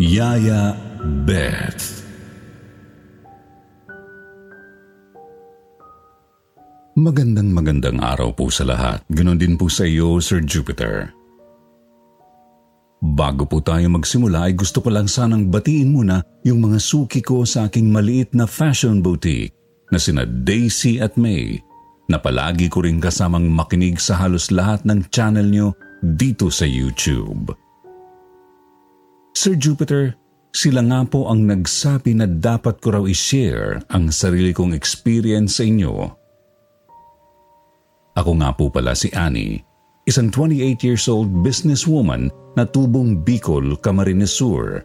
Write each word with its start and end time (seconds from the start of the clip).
Yaya 0.00 0.72
Beth 1.28 2.00
Magandang 6.96 7.52
magandang 7.52 8.00
araw 8.00 8.32
po 8.32 8.48
sa 8.48 8.64
lahat. 8.64 9.04
Ganon 9.12 9.36
din 9.36 9.60
po 9.60 9.68
sa 9.68 9.84
iyo, 9.84 10.16
Sir 10.24 10.40
Jupiter. 10.40 11.12
Bago 13.04 13.44
po 13.44 13.60
tayo 13.60 13.92
magsimula 13.92 14.48
ay 14.48 14.56
gusto 14.56 14.80
ko 14.80 14.88
lang 14.88 15.04
sanang 15.04 15.52
batiin 15.52 15.92
muna 15.92 16.24
yung 16.48 16.64
mga 16.64 16.80
suki 16.80 17.20
ko 17.20 17.44
sa 17.44 17.68
aking 17.68 17.92
maliit 17.92 18.32
na 18.32 18.48
fashion 18.48 19.04
boutique 19.04 19.52
na 19.92 20.00
sina 20.00 20.24
Daisy 20.24 20.96
at 20.96 21.20
May 21.20 21.60
na 22.08 22.16
palagi 22.16 22.72
ko 22.72 22.88
rin 22.88 23.04
kasamang 23.04 23.52
makinig 23.52 24.00
sa 24.00 24.16
halos 24.16 24.48
lahat 24.48 24.80
ng 24.88 25.12
channel 25.12 25.44
nyo 25.44 25.76
dito 26.00 26.48
sa 26.48 26.64
YouTube. 26.64 27.52
Sir 29.40 29.56
Jupiter, 29.56 30.20
sila 30.52 30.84
nga 30.84 31.00
po 31.08 31.32
ang 31.32 31.48
nagsabi 31.48 32.12
na 32.12 32.28
dapat 32.28 32.76
ko 32.84 33.00
raw 33.00 33.04
i-share 33.08 33.80
ang 33.88 34.12
sarili 34.12 34.52
kong 34.52 34.76
experience 34.76 35.56
sa 35.56 35.64
inyo 35.64 36.20
ako 38.20 38.36
nga 38.36 38.52
po 38.52 38.68
pala 38.68 38.92
si 38.92 39.08
Annie, 39.16 39.64
isang 40.04 40.28
28 40.28 40.84
years 40.84 41.08
old 41.08 41.32
businesswoman 41.40 42.28
na 42.52 42.68
tubong 42.68 43.24
Bicol, 43.24 43.80
Camarines 43.80 44.34
Sur. 44.34 44.84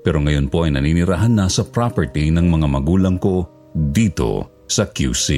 Pero 0.00 0.18
ngayon 0.24 0.48
po 0.48 0.64
ay 0.64 0.72
naninirahan 0.72 1.36
na 1.36 1.52
sa 1.52 1.68
property 1.68 2.32
ng 2.32 2.48
mga 2.48 2.66
magulang 2.72 3.20
ko 3.20 3.44
dito 3.92 4.64
sa 4.64 4.88
QC. 4.88 5.28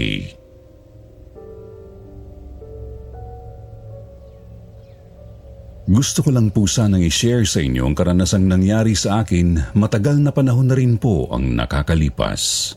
Gusto 5.84 6.24
ko 6.24 6.32
lang 6.32 6.48
po 6.48 6.64
sanang 6.64 7.04
i-share 7.04 7.44
sa 7.44 7.60
inyo 7.60 7.84
ang 7.84 7.92
karanasang 7.92 8.48
nangyari 8.48 8.96
sa 8.96 9.20
akin 9.20 9.76
matagal 9.76 10.16
na 10.16 10.32
panahon 10.32 10.72
na 10.72 10.76
rin 10.80 10.96
po 10.96 11.28
ang 11.28 11.52
nakakalipas. 11.52 12.72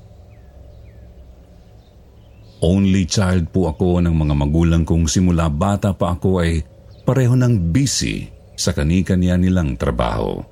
Only 2.59 3.08
child 3.08 3.47
po 3.55 3.72
ako 3.72 4.03
ng 4.03 4.11
mga 4.11 4.33
magulang 4.36 4.83
kong 4.83 5.08
simula 5.08 5.47
bata 5.47 5.95
pa 5.95 6.19
ako 6.19 6.44
ay 6.44 6.59
pareho 7.08 7.31
ng 7.39 7.72
busy 7.72 8.27
sa 8.59 8.75
kani-kanya 8.75 9.39
nilang 9.39 9.80
trabaho. 9.80 10.44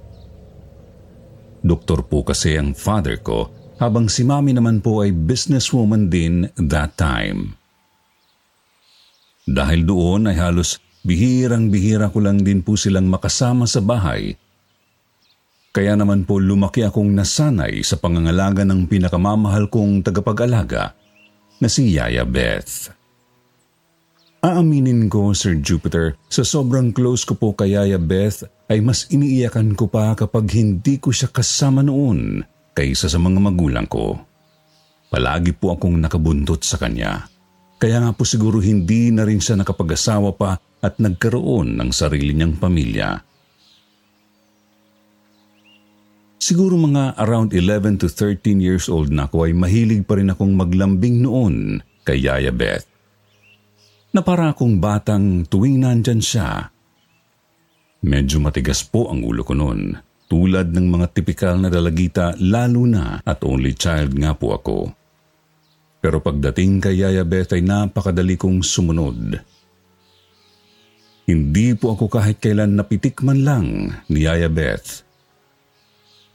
Doktor 1.59 2.07
po 2.07 2.23
kasi 2.23 2.55
ang 2.55 2.71
father 2.71 3.19
ko 3.19 3.51
habang 3.83 4.07
si 4.07 4.23
mami 4.23 4.55
naman 4.55 4.79
po 4.79 5.03
ay 5.03 5.11
businesswoman 5.11 6.07
din 6.07 6.47
that 6.55 6.95
time. 6.95 7.59
Dahil 9.43 9.83
doon 9.83 10.31
ay 10.31 10.39
halos 10.39 10.84
bihirang-bihira 11.05 12.09
ko 12.09 12.19
lang 12.19 12.41
din 12.41 12.65
po 12.65 12.73
silang 12.73 13.05
makasama 13.05 13.69
sa 13.69 13.79
bahay. 13.79 14.33
Kaya 15.69 15.93
naman 15.93 16.25
po 16.25 16.41
lumaki 16.41 16.81
akong 16.81 17.13
nasanay 17.13 17.83
sa 17.85 17.99
pangangalaga 18.01 18.65
ng 18.65 18.89
pinakamamahal 18.89 19.69
kong 19.69 20.01
tagapag-alaga 20.01 20.97
na 21.61 21.67
si 21.69 21.93
Yaya 21.93 22.25
Beth. 22.25 22.89
Aaminin 24.45 25.09
ko, 25.09 25.33
Sir 25.33 25.57
Jupiter, 25.57 26.15
sa 26.29 26.45
sobrang 26.45 26.93
close 26.93 27.25
ko 27.25 27.33
po 27.35 27.51
kay 27.57 27.75
Yaya 27.75 27.99
Beth 27.99 28.45
ay 28.71 28.81
mas 28.81 29.09
iniiyakan 29.11 29.73
ko 29.77 29.91
pa 29.91 30.15
kapag 30.15 30.47
hindi 30.53 30.97
ko 30.97 31.11
siya 31.11 31.29
kasama 31.29 31.83
noon 31.83 32.45
kaysa 32.73 33.11
sa 33.11 33.19
mga 33.21 33.39
magulang 33.41 33.89
ko. 33.89 34.15
Palagi 35.11 35.53
po 35.53 35.75
akong 35.75 35.97
nakabuntot 35.99 36.63
sa 36.63 36.79
kanya. 36.79 37.34
Kaya 37.75 37.99
nga 37.99 38.11
po 38.15 38.23
siguro 38.23 38.63
hindi 38.63 39.11
na 39.11 39.27
rin 39.27 39.43
siya 39.43 39.59
nakapag-asawa 39.59 40.31
pa 40.35 40.55
at 40.79 41.01
nagkaroon 41.01 41.75
ng 41.75 41.89
sarili 41.91 42.31
niyang 42.31 42.55
pamilya. 42.55 43.19
Siguro 46.45 46.77
mga 46.77 47.17
around 47.17 47.57
11 47.57 48.05
to 48.05 48.07
13 48.07 48.61
years 48.61 48.85
old 48.85 49.09
na 49.09 49.25
ako 49.25 49.49
ay 49.49 49.53
mahilig 49.57 50.05
pa 50.05 50.21
rin 50.21 50.29
akong 50.29 50.53
maglambing 50.53 51.25
noon 51.25 51.81
kay 52.05 52.21
Yaya 52.21 52.53
Beth. 52.53 52.85
Na 54.13 54.21
para 54.21 54.53
akong 54.53 54.77
batang 54.77 55.43
tuwing 55.49 55.81
nandyan 55.81 56.21
siya. 56.21 56.69
Medyo 58.05 58.37
matigas 58.37 58.85
po 58.85 59.09
ang 59.09 59.25
ulo 59.25 59.41
ko 59.41 59.57
noon, 59.57 59.97
tulad 60.29 60.69
ng 60.69 60.85
mga 60.85 61.17
tipikal 61.17 61.57
na 61.57 61.73
dalagita 61.73 62.37
lalo 62.37 62.85
na 62.85 63.25
at 63.25 63.41
only 63.41 63.73
child 63.73 64.13
nga 64.13 64.37
po 64.37 64.53
ako. 64.53 64.93
Pero 66.05 66.21
pagdating 66.21 66.85
kay 66.85 67.01
Yaya 67.01 67.25
Beth 67.25 67.57
ay 67.57 67.65
napakadali 67.65 68.37
kong 68.37 68.61
sumunod. 68.61 69.41
Hindi 71.25 71.73
po 71.73 71.97
ako 71.97 72.05
kahit 72.05 72.37
kailan 72.37 72.77
napitik 72.77 73.25
man 73.25 73.41
lang 73.41 73.89
ni 74.05 74.29
Yaya 74.29 74.45
Beth 74.45 75.05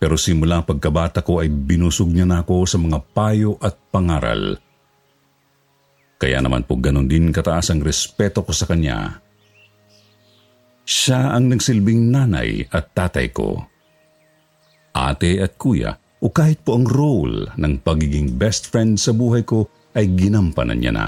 pero 0.01 0.17
simula 0.17 0.65
pagkabata 0.65 1.21
ko 1.21 1.45
ay 1.45 1.53
binusog 1.53 2.09
niya 2.09 2.25
na 2.25 2.41
ako 2.41 2.65
sa 2.65 2.81
mga 2.81 2.99
payo 3.13 3.61
at 3.61 3.77
pangaral. 3.93 4.57
Kaya 6.17 6.41
naman 6.41 6.65
po 6.65 6.81
ganon 6.81 7.05
din 7.05 7.29
kataas 7.29 7.69
ang 7.69 7.85
respeto 7.85 8.41
ko 8.41 8.49
sa 8.57 8.65
kanya. 8.65 9.21
Siya 10.89 11.37
ang 11.37 11.53
nagsilbing 11.53 12.09
nanay 12.09 12.65
at 12.73 12.97
tatay 12.97 13.29
ko. 13.29 13.61
Ate 14.97 15.37
at 15.45 15.61
kuya 15.61 15.93
o 16.21 16.29
kahit 16.29 16.61
po 16.61 16.77
ang 16.77 16.85
role 16.85 17.49
ng 17.57 17.81
pagiging 17.81 18.37
best 18.37 18.69
friend 18.69 19.01
sa 19.01 19.17
buhay 19.17 19.41
ko 19.45 19.67
ay 19.97 20.07
ginampanan 20.15 20.79
niya 20.79 20.93
na. 20.93 21.07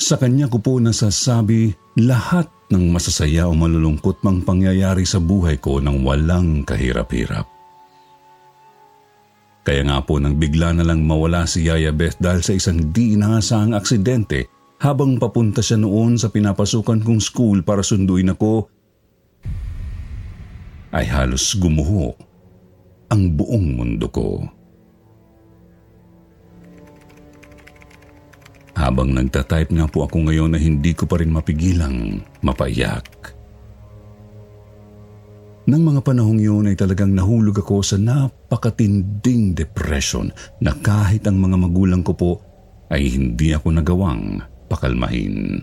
Sa 0.00 0.18
kanya 0.18 0.48
ko 0.48 0.58
po 0.58 0.80
nasasabi 0.82 1.76
lahat 2.00 2.48
ng 2.72 2.88
masasaya 2.88 3.46
o 3.46 3.52
malulungkot 3.52 4.24
mang 4.24 4.42
pangyayari 4.42 5.04
sa 5.04 5.20
buhay 5.20 5.60
ko 5.60 5.78
nang 5.78 6.02
walang 6.02 6.64
kahirap-hirap. 6.64 7.44
Kaya 9.62 9.86
nga 9.86 10.02
po 10.02 10.18
nang 10.18 10.40
bigla 10.40 10.74
na 10.74 10.82
lang 10.82 11.06
mawala 11.06 11.46
si 11.46 11.70
Yaya 11.70 11.94
Beth 11.94 12.18
dahil 12.18 12.42
sa 12.42 12.56
isang 12.56 12.90
di 12.90 13.14
inaasahang 13.14 13.78
aksidente 13.78 14.50
habang 14.82 15.22
papunta 15.22 15.62
siya 15.62 15.78
noon 15.78 16.18
sa 16.18 16.34
pinapasukan 16.34 16.98
kong 17.06 17.22
school 17.22 17.62
para 17.62 17.86
sunduin 17.86 18.34
ako, 18.34 18.66
ay 20.90 21.06
halos 21.06 21.54
gumuho 21.54 22.31
ang 23.12 23.36
buong 23.36 23.76
mundo 23.76 24.08
ko. 24.08 24.40
Habang 28.72 29.12
nagtatype 29.12 29.68
nga 29.68 29.84
po 29.84 30.08
ako 30.08 30.32
ngayon 30.32 30.56
na 30.56 30.58
hindi 30.58 30.96
ko 30.96 31.04
pa 31.04 31.20
rin 31.20 31.28
mapigilang 31.28 32.24
mapaiyak. 32.40 33.36
Nang 35.68 35.86
mga 35.86 36.02
panahong 36.02 36.40
yun 36.42 36.66
ay 36.66 36.74
talagang 36.74 37.14
nahulog 37.14 37.62
ako 37.62 37.84
sa 37.84 38.00
napakatinding 38.00 39.54
depression 39.54 40.32
na 40.58 40.74
kahit 40.74 41.22
ang 41.28 41.38
mga 41.38 41.56
magulang 41.60 42.02
ko 42.02 42.16
po 42.16 42.32
ay 42.90 43.06
hindi 43.06 43.54
ako 43.54 43.68
nagawang 43.70 44.42
pakalmahin. 44.66 45.62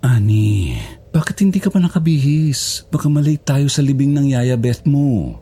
Ani, 0.00 0.80
bakit 1.10 1.42
hindi 1.42 1.58
ka 1.58 1.74
pa 1.74 1.82
nakabihis? 1.82 2.86
Baka 2.86 3.10
malate 3.10 3.42
tayo 3.42 3.66
sa 3.66 3.82
libing 3.82 4.14
ng 4.14 4.26
yaya 4.34 4.54
Beth 4.54 4.86
mo. 4.86 5.38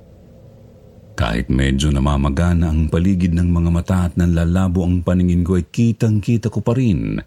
Kahit 1.18 1.50
medyo 1.50 1.90
namamagana 1.92 2.70
ang 2.70 2.88
paligid 2.88 3.34
ng 3.34 3.50
mga 3.50 3.70
mata 3.74 3.98
at 4.08 4.14
nanlalabo 4.16 4.86
ang 4.86 5.02
paningin 5.02 5.42
ko 5.42 5.58
ay 5.58 5.66
kitang-kita 5.66 6.48
ko 6.48 6.62
pa 6.62 6.78
rin 6.78 7.18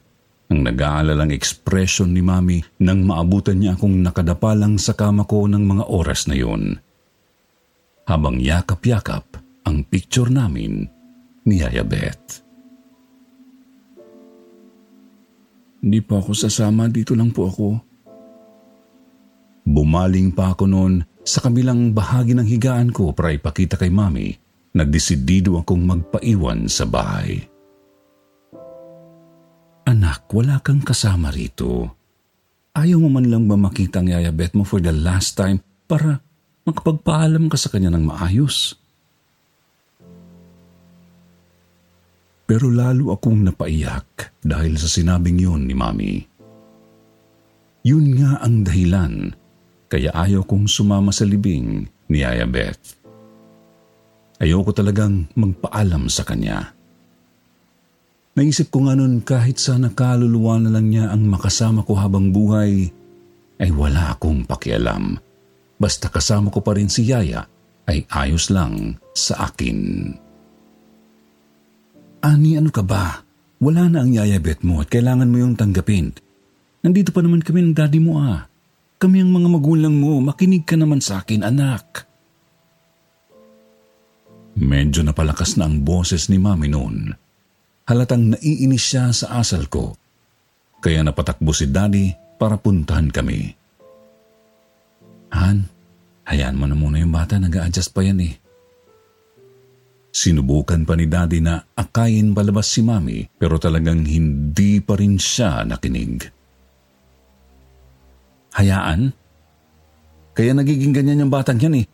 ang 0.51 0.67
nag-aalalang 0.67 1.31
ekspresyon 1.31 2.11
ni 2.11 2.19
Mami 2.19 2.59
nang 2.83 3.07
maabutan 3.07 3.55
niya 3.55 3.79
akong 3.79 4.03
nakadapalang 4.03 4.75
sa 4.75 4.91
kama 4.91 5.23
ko 5.23 5.47
ng 5.47 5.63
mga 5.63 5.83
oras 5.87 6.27
na 6.27 6.35
yun. 6.35 6.75
Habang 8.03 8.43
yakap-yakap 8.43 9.39
ang 9.63 9.87
picture 9.87 10.27
namin 10.27 10.91
ni 11.47 11.63
Yaya 11.63 11.87
Beth. 11.87 12.43
Hindi 15.81 15.99
pa 16.03 16.19
ako 16.19 16.35
sasama, 16.35 16.91
dito 16.91 17.15
lang 17.15 17.31
po 17.31 17.47
ako. 17.47 17.90
Bumaling 19.61 20.33
pa 20.33 20.57
ako 20.57 20.65
noon 20.65 21.05
sa 21.21 21.39
kabilang 21.45 21.93
bahagi 21.93 22.33
ng 22.33 22.45
higaan 22.45 22.89
ko 22.89 23.13
para 23.13 23.29
ipakita 23.29 23.77
kay 23.77 23.93
Mami 23.93 24.33
na 24.73 24.87
desidido 24.87 25.59
akong 25.61 25.85
magpaiwan 25.85 26.65
sa 26.65 26.89
bahay. 26.89 27.37
Anak, 29.85 30.25
wala 30.33 30.63
kang 30.63 30.81
kasama 30.81 31.29
rito. 31.29 31.93
Ayaw 32.71 33.03
mo 33.03 33.09
man 33.11 33.27
lang 33.27 33.45
ba 33.51 33.59
makita 33.59 33.99
ang 33.99 34.07
Yaya 34.07 34.31
Beth 34.31 34.55
mo 34.55 34.63
for 34.63 34.79
the 34.79 34.95
last 34.95 35.35
time 35.35 35.59
para 35.85 36.23
makapagpaalam 36.63 37.51
ka 37.51 37.59
sa 37.59 37.67
kanya 37.67 37.91
ng 37.91 38.07
maayos? 38.07 38.79
Pero 42.47 42.71
lalo 42.71 43.11
akong 43.11 43.43
napaiyak 43.43 44.39
dahil 44.39 44.79
sa 44.79 44.87
sinabing 44.87 45.39
yun 45.39 45.67
ni 45.67 45.75
Mami. 45.75 46.15
Yun 47.83 48.05
nga 48.15 48.43
ang 48.43 48.63
dahilan 48.63 49.40
kaya 49.91 50.15
ayaw 50.15 50.47
kong 50.47 50.71
sumama 50.71 51.11
sa 51.11 51.27
libing 51.27 51.83
ni 52.07 52.23
Yaya 52.23 52.47
Beth. 52.47 52.79
Ayoko 54.39 54.71
talagang 54.71 55.27
magpaalam 55.35 56.07
sa 56.07 56.23
kanya. 56.23 56.71
Naisip 58.39 58.71
ko 58.71 58.87
nga 58.87 58.95
nun 58.95 59.19
kahit 59.19 59.59
sana 59.59 59.91
kaluluwa 59.91 60.55
na 60.63 60.71
lang 60.71 60.87
niya 60.87 61.11
ang 61.11 61.27
makasama 61.27 61.83
ko 61.83 61.99
habang 61.99 62.31
buhay, 62.31 62.87
ay 63.59 63.69
wala 63.75 64.15
akong 64.15 64.47
pakialam. 64.47 65.19
Basta 65.75 66.07
kasama 66.07 66.47
ko 66.47 66.63
pa 66.63 66.73
rin 66.79 66.87
si 66.87 67.11
Yaya 67.11 67.43
ay 67.91 68.07
ayos 68.07 68.47
lang 68.47 68.95
sa 69.11 69.51
akin. 69.51 70.07
Ani, 72.21 72.55
ano 72.55 72.71
ka 72.71 72.85
ba? 72.85 73.25
Wala 73.61 73.89
na 73.89 74.05
ang 74.05 74.13
yayabet 74.13 74.61
mo 74.65 74.81
at 74.81 74.89
kailangan 74.89 75.29
mo 75.29 75.37
yung 75.41 75.53
tanggapin. 75.57 76.13
Nandito 76.81 77.13
pa 77.13 77.21
naman 77.21 77.45
kami 77.45 77.61
ng 77.61 77.75
daddy 77.77 78.01
mo 78.01 78.21
ah. 78.21 78.50
Kami 79.01 79.17
ang 79.17 79.33
mga 79.33 79.49
magulang 79.49 79.97
mo, 79.97 80.21
makinig 80.21 80.61
ka 80.61 80.77
naman 80.77 81.01
sa 81.01 81.25
akin, 81.25 81.41
anak. 81.41 82.05
Medyo 84.61 85.01
napalakas 85.01 85.57
na 85.57 85.65
ang 85.65 85.81
boses 85.81 86.29
ni 86.29 86.37
mami 86.37 86.69
noon. 86.69 87.09
Halatang 87.89 88.37
naiinis 88.37 88.83
siya 88.85 89.09
sa 89.09 89.41
asal 89.41 89.65
ko. 89.73 89.97
Kaya 90.85 91.01
napatakbo 91.01 91.49
si 91.49 91.65
daddy 91.65 92.13
para 92.37 92.61
puntahan 92.61 93.09
kami. 93.09 93.57
Han, 95.33 95.65
hayaan 96.29 96.61
mo 96.61 96.69
na 96.69 96.77
muna 96.77 97.01
yung 97.01 97.09
bata, 97.09 97.41
nag-a-adjust 97.41 97.97
pa 97.97 98.05
yan 98.05 98.21
eh. 98.21 98.37
Sinubukan 100.13 100.85
pa 100.85 100.93
ni 100.93 101.09
daddy 101.09 101.41
na 101.41 101.57
akayin 101.73 102.37
palabas 102.37 102.69
si 102.69 102.85
mami 102.85 103.25
pero 103.33 103.57
talagang 103.57 104.05
hindi 104.05 104.77
pa 104.77 104.93
rin 104.93 105.17
siya 105.17 105.65
nakinig. 105.65 106.40
Hayaan? 108.55 109.15
Kaya 110.31 110.51
nagiging 110.55 110.95
ganyan 110.95 111.27
yung 111.27 111.33
batang 111.33 111.59
yan 111.59 111.83
eh. 111.83 111.85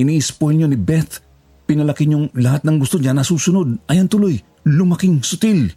Ini-spoil 0.00 0.56
nyo 0.56 0.68
ni 0.68 0.80
Beth. 0.80 1.20
Pinalaki 1.68 2.08
niyong 2.08 2.32
lahat 2.36 2.64
ng 2.64 2.76
gusto 2.80 2.96
niya 2.96 3.12
nasusunod. 3.16 3.84
Ayan 3.88 4.08
tuloy, 4.08 4.40
lumaking 4.68 5.20
sutil. 5.24 5.72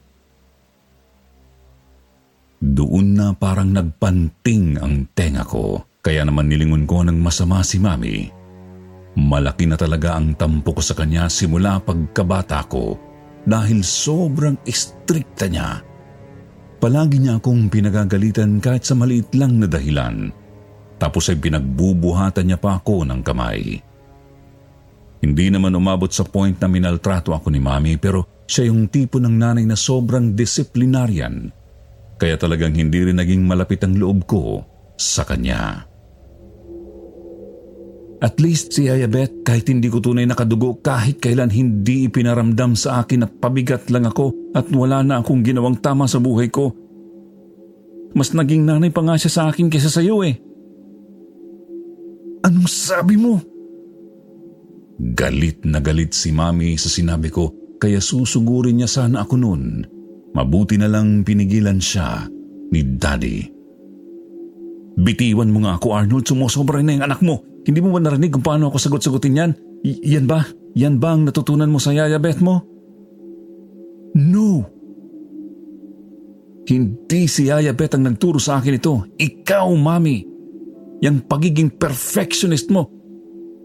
Doon 2.66 3.14
na 3.14 3.36
parang 3.36 3.70
nagpanting 3.70 4.80
ang 4.82 5.06
tenga 5.14 5.46
ko. 5.46 5.86
Kaya 6.02 6.26
naman 6.26 6.50
nilingon 6.50 6.90
ko 6.90 7.04
ng 7.06 7.18
masama 7.20 7.62
si 7.62 7.78
Mami. 7.78 8.30
Malaki 9.16 9.70
na 9.70 9.80
talaga 9.80 10.20
ang 10.20 10.36
tampo 10.36 10.76
ko 10.76 10.82
sa 10.84 10.98
kanya 10.98 11.32
simula 11.32 11.80
pagkabata 11.80 12.60
ko 12.68 13.00
dahil 13.48 13.86
sobrang 13.86 14.60
istrikta 14.68 15.48
niya. 15.48 15.80
Palagi 16.80 17.18
niya 17.24 17.40
akong 17.40 17.72
pinagagalitan 17.72 18.60
kahit 18.60 18.84
sa 18.86 18.94
maliit 18.94 19.32
lang 19.34 19.58
na 19.58 19.68
dahilan. 19.68 20.30
Tapos 20.96 21.28
ay 21.32 21.40
pinagbubuhatan 21.40 22.48
niya 22.48 22.60
pa 22.60 22.80
ako 22.80 23.04
ng 23.08 23.22
kamay. 23.24 23.80
Hindi 25.24 25.46
naman 25.50 25.74
umabot 25.74 26.12
sa 26.12 26.22
point 26.28 26.56
na 26.60 26.68
minaltrato 26.70 27.34
ako 27.34 27.50
ni 27.50 27.58
Mami 27.58 27.98
pero 27.98 28.46
siya 28.46 28.70
yung 28.70 28.92
tipo 28.92 29.18
ng 29.18 29.34
nanay 29.34 29.66
na 29.66 29.74
sobrang 29.74 30.38
disiplinaryan. 30.38 31.50
Kaya 32.16 32.36
talagang 32.38 32.78
hindi 32.78 33.02
rin 33.02 33.18
naging 33.18 33.44
malapit 33.44 33.82
ang 33.84 33.98
loob 33.98 34.30
ko 34.30 34.62
sa 34.96 35.26
kanya. 35.28 35.84
At 38.24 38.40
least 38.40 38.72
si 38.72 38.88
Ayabet 38.88 39.44
kahit 39.44 39.68
hindi 39.68 39.92
ko 39.92 40.00
tunay 40.00 40.24
nakadugo 40.24 40.80
kahit 40.80 41.20
kailan 41.20 41.52
hindi 41.52 42.08
ipinaramdam 42.08 42.78
sa 42.80 43.04
akin 43.04 43.28
at 43.28 43.32
pabigat 43.44 43.92
lang 43.92 44.08
ako 44.08 44.56
at 44.56 44.72
wala 44.72 45.04
na 45.04 45.20
akong 45.20 45.44
ginawang 45.44 45.76
tama 45.84 46.08
sa 46.08 46.24
buhay 46.24 46.48
ko. 46.48 46.72
Mas 48.16 48.32
naging 48.32 48.64
nanay 48.64 48.96
pa 48.96 49.04
nga 49.04 49.20
siya 49.20 49.32
sa 49.32 49.42
akin 49.52 49.68
kaysa 49.68 49.92
sa 49.92 50.00
iyo 50.00 50.24
eh. 50.24 50.40
Anong 52.48 52.70
sabi 52.72 53.20
mo? 53.20 53.44
Galit 54.96 55.68
na 55.68 55.84
galit 55.84 56.16
si 56.16 56.32
Mami 56.32 56.80
sa 56.80 56.88
sinabi 56.88 57.28
ko 57.28 57.52
kaya 57.76 58.00
susugurin 58.00 58.80
niya 58.80 58.88
sana 58.88 59.28
ako 59.28 59.36
noon. 59.36 59.64
Mabuti 60.32 60.80
na 60.80 60.88
lang 60.88 61.28
pinigilan 61.28 61.84
siya 61.84 62.32
ni 62.72 62.82
Daddy. 62.96 63.40
Bitiwan 64.96 65.52
mo 65.52 65.68
nga 65.68 65.76
ako 65.76 65.88
Arnold, 65.92 66.24
sumusobra 66.24 66.80
na 66.80 66.96
yung 66.96 67.04
anak 67.04 67.20
mo. 67.20 67.44
Hindi 67.66 67.80
mo 67.82 67.90
ba 67.90 68.00
narinig 68.00 68.30
kung 68.30 68.46
paano 68.46 68.70
ako 68.70 68.78
sagot-sagutin 68.78 69.42
yan? 69.42 69.52
Y- 69.82 70.16
yan 70.16 70.30
ba? 70.30 70.46
Yan 70.78 71.02
ba 71.02 71.18
ang 71.18 71.26
natutunan 71.26 71.70
mo 71.70 71.82
sa 71.82 71.98
Yaya 71.98 72.22
Beth 72.22 72.40
mo? 72.40 72.62
No. 74.16 74.70
Hindi 76.66 77.22
si 77.26 77.50
Yaya 77.50 77.74
Beth 77.74 77.98
ang 77.98 78.06
nagturo 78.06 78.38
sa 78.38 78.62
akin 78.62 78.78
ito. 78.78 78.94
Ikaw, 79.18 79.68
Mami. 79.74 80.18
Yang 81.02 81.26
pagiging 81.26 81.74
perfectionist 81.74 82.70
mo. 82.70 82.90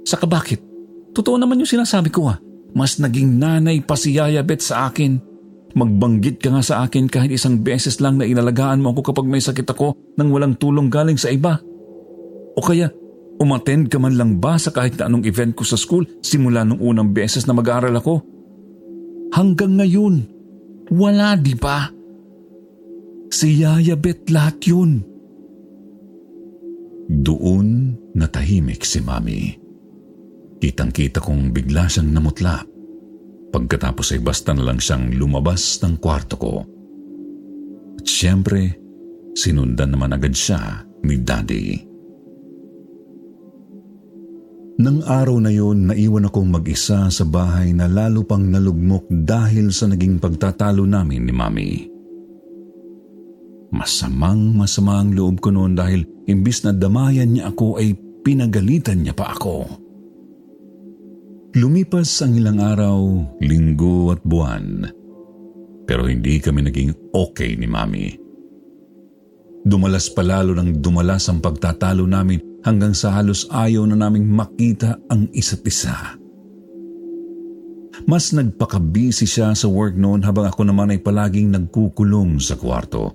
Saka 0.05 0.25
bakit? 0.25 0.65
Totoo 1.13 1.37
naman 1.37 1.61
yung 1.61 1.69
sinasabi 1.69 2.09
ko 2.09 2.31
ha. 2.33 2.41
Mas 2.73 2.97
naging 3.03 3.37
nanay 3.37 3.83
pa 3.85 3.99
si 3.99 4.17
Yaya 4.17 4.41
Beth 4.41 4.65
sa 4.65 4.89
akin. 4.89 5.21
Magbanggit 5.71 6.43
ka 6.43 6.51
nga 6.51 6.63
sa 6.65 6.83
akin 6.83 7.07
kahit 7.07 7.31
isang 7.31 7.63
beses 7.63 8.03
lang 8.03 8.19
na 8.19 8.27
inalagaan 8.27 8.83
mo 8.83 8.91
ako 8.91 9.15
kapag 9.15 9.27
may 9.31 9.43
sakit 9.43 9.67
ako 9.71 9.95
nang 10.19 10.35
walang 10.35 10.59
tulong 10.59 10.91
galing 10.91 11.19
sa 11.19 11.31
iba. 11.31 11.63
O 12.59 12.63
kaya 12.63 12.91
Umattend 13.41 13.89
ka 13.89 13.97
man 13.97 14.21
lang 14.21 14.37
ba 14.37 14.61
sa 14.61 14.69
kahit 14.69 15.01
na 15.01 15.09
anong 15.09 15.25
event 15.25 15.57
ko 15.57 15.65
sa 15.65 15.81
school 15.81 16.05
simula 16.21 16.61
nung 16.61 16.77
unang 16.77 17.17
beses 17.17 17.49
na 17.49 17.57
mag-aaral 17.57 17.97
ako? 17.97 18.21
Hanggang 19.33 19.81
ngayon, 19.81 20.29
wala 20.93 21.41
di 21.41 21.57
ba? 21.57 21.89
Si 23.33 23.65
Yaya 23.65 23.97
Bet 23.97 24.29
lahat 24.29 24.61
yun. 24.69 25.01
Doon 27.09 27.97
natahimik 28.13 28.85
si 28.85 29.01
Mami. 29.01 29.57
Kitang-kita 30.61 31.25
kong 31.25 31.57
bigla 31.57 31.89
siyang 31.89 32.13
namutla. 32.13 32.61
Pagkatapos 33.51 34.15
ay 34.15 34.21
basta 34.21 34.53
na 34.53 34.69
lang 34.69 34.77
siyang 34.77 35.17
lumabas 35.17 35.81
ng 35.81 35.97
kwarto 35.97 36.37
ko. 36.37 36.55
At 37.97 38.05
siyempre, 38.05 38.77
sinundan 39.33 39.97
naman 39.97 40.13
agad 40.13 40.37
siya 40.37 40.85
ni 41.09 41.17
Daddy. 41.17 41.90
Nang 44.81 45.05
araw 45.05 45.37
na 45.45 45.53
yon, 45.53 45.93
naiwan 45.93 46.33
akong 46.33 46.49
mag-isa 46.49 47.13
sa 47.13 47.25
bahay 47.29 47.77
na 47.77 47.85
lalo 47.85 48.25
pang 48.25 48.41
nalugmok 48.41 49.05
dahil 49.13 49.69
sa 49.77 49.85
naging 49.85 50.17
pagtatalo 50.17 50.89
namin 50.89 51.29
ni 51.29 51.33
Mami. 51.37 51.71
Masamang 53.77 54.57
masama 54.57 55.05
ang 55.05 55.13
loob 55.13 55.45
ko 55.45 55.53
noon 55.53 55.77
dahil 55.77 56.25
imbis 56.25 56.65
na 56.65 56.73
damayan 56.73 57.29
niya 57.29 57.53
ako 57.53 57.77
ay 57.77 57.93
pinagalitan 58.25 59.05
niya 59.05 59.13
pa 59.13 59.37
ako. 59.37 59.69
Lumipas 61.61 62.09
ang 62.25 62.41
ilang 62.41 62.65
araw, 62.65 62.99
linggo 63.45 64.17
at 64.17 64.25
buwan. 64.25 64.89
Pero 65.85 66.09
hindi 66.09 66.41
kami 66.41 66.65
naging 66.65 67.13
okay 67.13 67.53
ni 67.53 67.69
Mami. 67.69 68.17
Dumalas 69.61 70.09
palalo 70.09 70.57
ng 70.57 70.81
dumalas 70.81 71.29
ang 71.29 71.45
pagtatalo 71.45 72.09
namin 72.09 72.50
hanggang 72.65 72.93
sa 72.93 73.13
halos 73.15 73.49
ayaw 73.49 73.85
na 73.89 73.97
naming 73.97 74.29
makita 74.29 75.01
ang 75.09 75.29
isa't 75.33 75.65
isa. 75.65 76.17
Mas 78.09 78.33
nagpakabisi 78.33 79.29
siya 79.29 79.53
sa 79.53 79.69
work 79.69 79.93
noon 79.93 80.25
habang 80.25 80.49
ako 80.49 80.65
naman 80.65 80.93
ay 80.95 81.01
palaging 81.05 81.53
nagkukulong 81.53 82.41
sa 82.41 82.57
kwarto. 82.57 83.13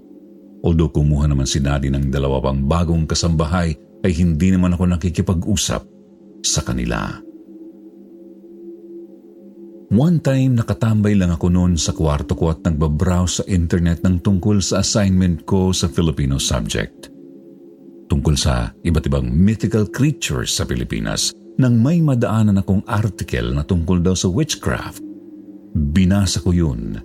Although 0.61 0.93
kumuha 0.93 1.29
naman 1.29 1.49
si 1.49 1.61
Daddy 1.61 1.89
ng 1.89 2.09
dalawa 2.13 2.41
pang 2.41 2.61
bagong 2.61 3.09
kasambahay 3.09 3.73
ay 4.05 4.11
hindi 4.13 4.53
naman 4.53 4.77
ako 4.77 4.97
nakikipag-usap 4.97 5.81
sa 6.45 6.61
kanila. 6.61 7.17
One 9.95 10.17
time 10.21 10.57
nakatambay 10.57 11.13
lang 11.17 11.33
ako 11.33 11.47
noon 11.49 11.73
sa 11.77 11.93
kwarto 11.93 12.33
ko 12.33 12.49
at 12.49 12.65
nagbabrowse 12.65 13.41
sa 13.41 13.43
internet 13.45 14.01
ng 14.01 14.21
tungkol 14.21 14.57
sa 14.61 14.81
assignment 14.81 15.45
ko 15.45 15.69
sa 15.69 15.85
Filipino 15.89 16.41
subject 16.41 17.14
tungkol 18.07 18.35
sa 18.37 18.71
iba't 18.85 19.05
ibang 19.09 19.27
mythical 19.29 19.89
creatures 19.89 20.53
sa 20.53 20.63
Pilipinas 20.63 21.33
nang 21.55 21.79
may 21.79 22.03
madaanan 22.03 22.59
akong 22.59 22.83
article 22.85 23.55
na 23.55 23.63
tungkol 23.63 24.03
daw 24.03 24.15
sa 24.15 24.27
witchcraft. 24.27 24.99
Binasa 25.75 26.43
ko 26.43 26.51
yun. 26.51 26.99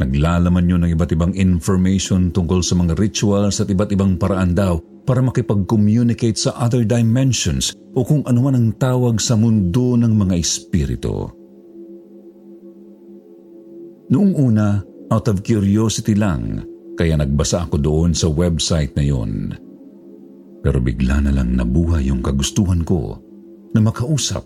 Naglalaman 0.00 0.70
yun 0.70 0.80
ng 0.86 0.92
iba't 0.96 1.12
ibang 1.12 1.34
information 1.36 2.32
tungkol 2.32 2.64
sa 2.64 2.78
mga 2.78 2.96
rituals 2.96 3.60
at 3.60 3.68
iba't 3.68 3.92
ibang 3.92 4.16
paraan 4.16 4.56
daw 4.56 4.80
para 5.04 5.20
makipag-communicate 5.20 6.38
sa 6.38 6.56
other 6.56 6.86
dimensions 6.86 7.74
o 7.92 8.06
kung 8.06 8.24
ano 8.24 8.40
man 8.46 8.56
ang 8.56 8.68
tawag 8.78 9.18
sa 9.20 9.36
mundo 9.36 9.98
ng 9.98 10.12
mga 10.14 10.34
espiritu. 10.38 11.28
Noong 14.10 14.32
una, 14.34 14.82
out 15.10 15.26
of 15.30 15.42
curiosity 15.42 16.18
lang, 16.18 16.66
kaya 16.98 17.14
nagbasa 17.18 17.66
ako 17.66 17.76
doon 17.78 18.10
sa 18.10 18.26
website 18.26 18.94
na 18.98 19.04
yun. 19.06 19.54
Pero 20.60 20.78
bigla 20.80 21.24
na 21.24 21.32
lang 21.32 21.56
nabuhay 21.56 22.12
yung 22.12 22.20
kagustuhan 22.20 22.84
ko 22.84 23.16
na 23.72 23.80
makausap 23.80 24.44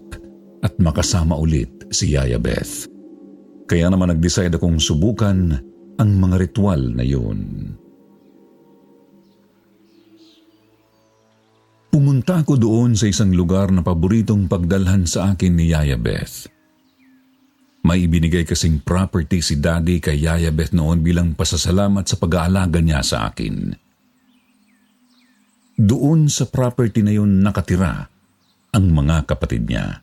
at 0.62 0.72
makasama 0.78 1.34
ulit 1.34 1.90
si 1.90 2.14
Yaya 2.14 2.38
Beth. 2.38 2.86
Kaya 3.66 3.90
naman 3.90 4.12
nag-decide 4.14 4.54
akong 4.54 4.78
subukan 4.78 5.58
ang 5.98 6.10
mga 6.20 6.36
ritual 6.48 6.80
na 6.94 7.04
yun. 7.04 7.72
Pumunta 11.94 12.42
ako 12.42 12.58
doon 12.58 12.98
sa 12.98 13.06
isang 13.06 13.30
lugar 13.30 13.70
na 13.70 13.78
paboritong 13.78 14.50
pagdalhan 14.50 15.06
sa 15.06 15.30
akin 15.30 15.54
ni 15.54 15.70
Yaya 15.70 15.94
Beth. 15.94 16.50
May 17.84 18.08
ibinigay 18.08 18.48
kasing 18.48 18.82
property 18.82 19.38
si 19.44 19.60
Daddy 19.60 20.02
kay 20.02 20.18
Yaya 20.18 20.50
Beth 20.50 20.74
noon 20.74 21.04
bilang 21.04 21.38
pasasalamat 21.38 22.02
sa 22.08 22.16
pag-aalaga 22.18 22.80
niya 22.82 23.04
sa 23.04 23.30
akin. 23.30 23.83
Doon 25.74 26.30
sa 26.30 26.46
property 26.46 27.02
na 27.02 27.12
yun 27.14 27.42
nakatira 27.42 28.06
ang 28.74 28.86
mga 28.90 29.26
kapatid 29.26 29.66
niya. 29.66 30.02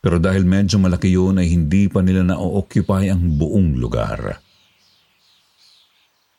Pero 0.00 0.22
dahil 0.22 0.46
medyo 0.46 0.78
malaki 0.78 1.12
yun 1.12 1.40
ay 1.42 1.50
hindi 1.50 1.90
pa 1.90 2.00
nila 2.00 2.22
na-occupy 2.22 3.10
ang 3.10 3.36
buong 3.36 3.76
lugar. 3.76 4.38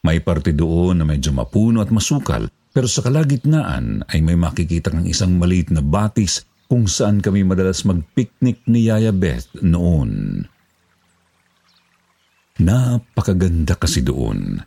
May 0.08 0.24
parte 0.24 0.56
doon 0.56 1.04
na 1.04 1.06
medyo 1.06 1.36
mapuno 1.36 1.84
at 1.84 1.92
masukal 1.92 2.48
pero 2.78 2.86
sa 2.86 3.02
kalagitnaan 3.02 4.06
ay 4.06 4.22
may 4.22 4.38
makikita 4.38 4.94
kang 4.94 5.10
isang 5.10 5.42
maliit 5.42 5.74
na 5.74 5.82
batis 5.82 6.46
kung 6.70 6.86
saan 6.86 7.26
kami 7.26 7.42
madalas 7.42 7.82
mag-picnic 7.84 8.62
ni 8.70 8.86
Yaya 8.86 9.10
Beth 9.10 9.50
noon. 9.66 10.46
Napakaganda 12.62 13.74
kasi 13.74 14.06
doon. 14.06 14.62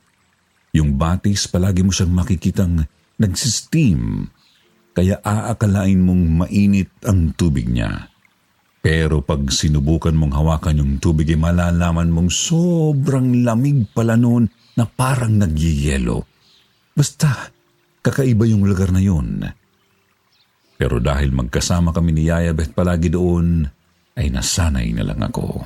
Yung 0.77 0.95
batis 0.95 1.51
palagi 1.51 1.83
mo 1.83 1.91
siyang 1.91 2.15
makikitang 2.15 2.87
nagsisteam 3.19 4.31
kaya 4.95 5.19
aakalain 5.23 6.03
mong 6.03 6.47
mainit 6.47 6.91
ang 7.07 7.35
tubig 7.35 7.71
niya. 7.71 8.11
Pero 8.81 9.21
pag 9.21 9.45
sinubukan 9.53 10.17
mong 10.17 10.35
hawakan 10.35 10.81
yung 10.81 10.95
tubig 10.99 11.29
ay 11.29 11.37
malalaman 11.37 12.09
mong 12.09 12.33
sobrang 12.33 13.45
lamig 13.45 13.93
pala 13.93 14.17
noon 14.17 14.49
na 14.75 14.89
parang 14.89 15.37
nagyiyelo. 15.37 16.25
Basta, 16.97 17.53
Kakaiba 18.01 18.49
yung 18.49 18.65
lugar 18.65 18.89
na 18.97 19.01
yun. 19.05 19.45
Pero 20.81 20.97
dahil 20.97 21.37
magkasama 21.37 21.93
kami 21.93 22.17
ni 22.17 22.33
Yaya 22.33 22.57
Beth 22.57 22.73
palagi 22.73 23.13
doon, 23.13 23.69
ay 24.17 24.33
nasanay 24.33 24.89
na 24.97 25.05
lang 25.05 25.21
ako. 25.21 25.61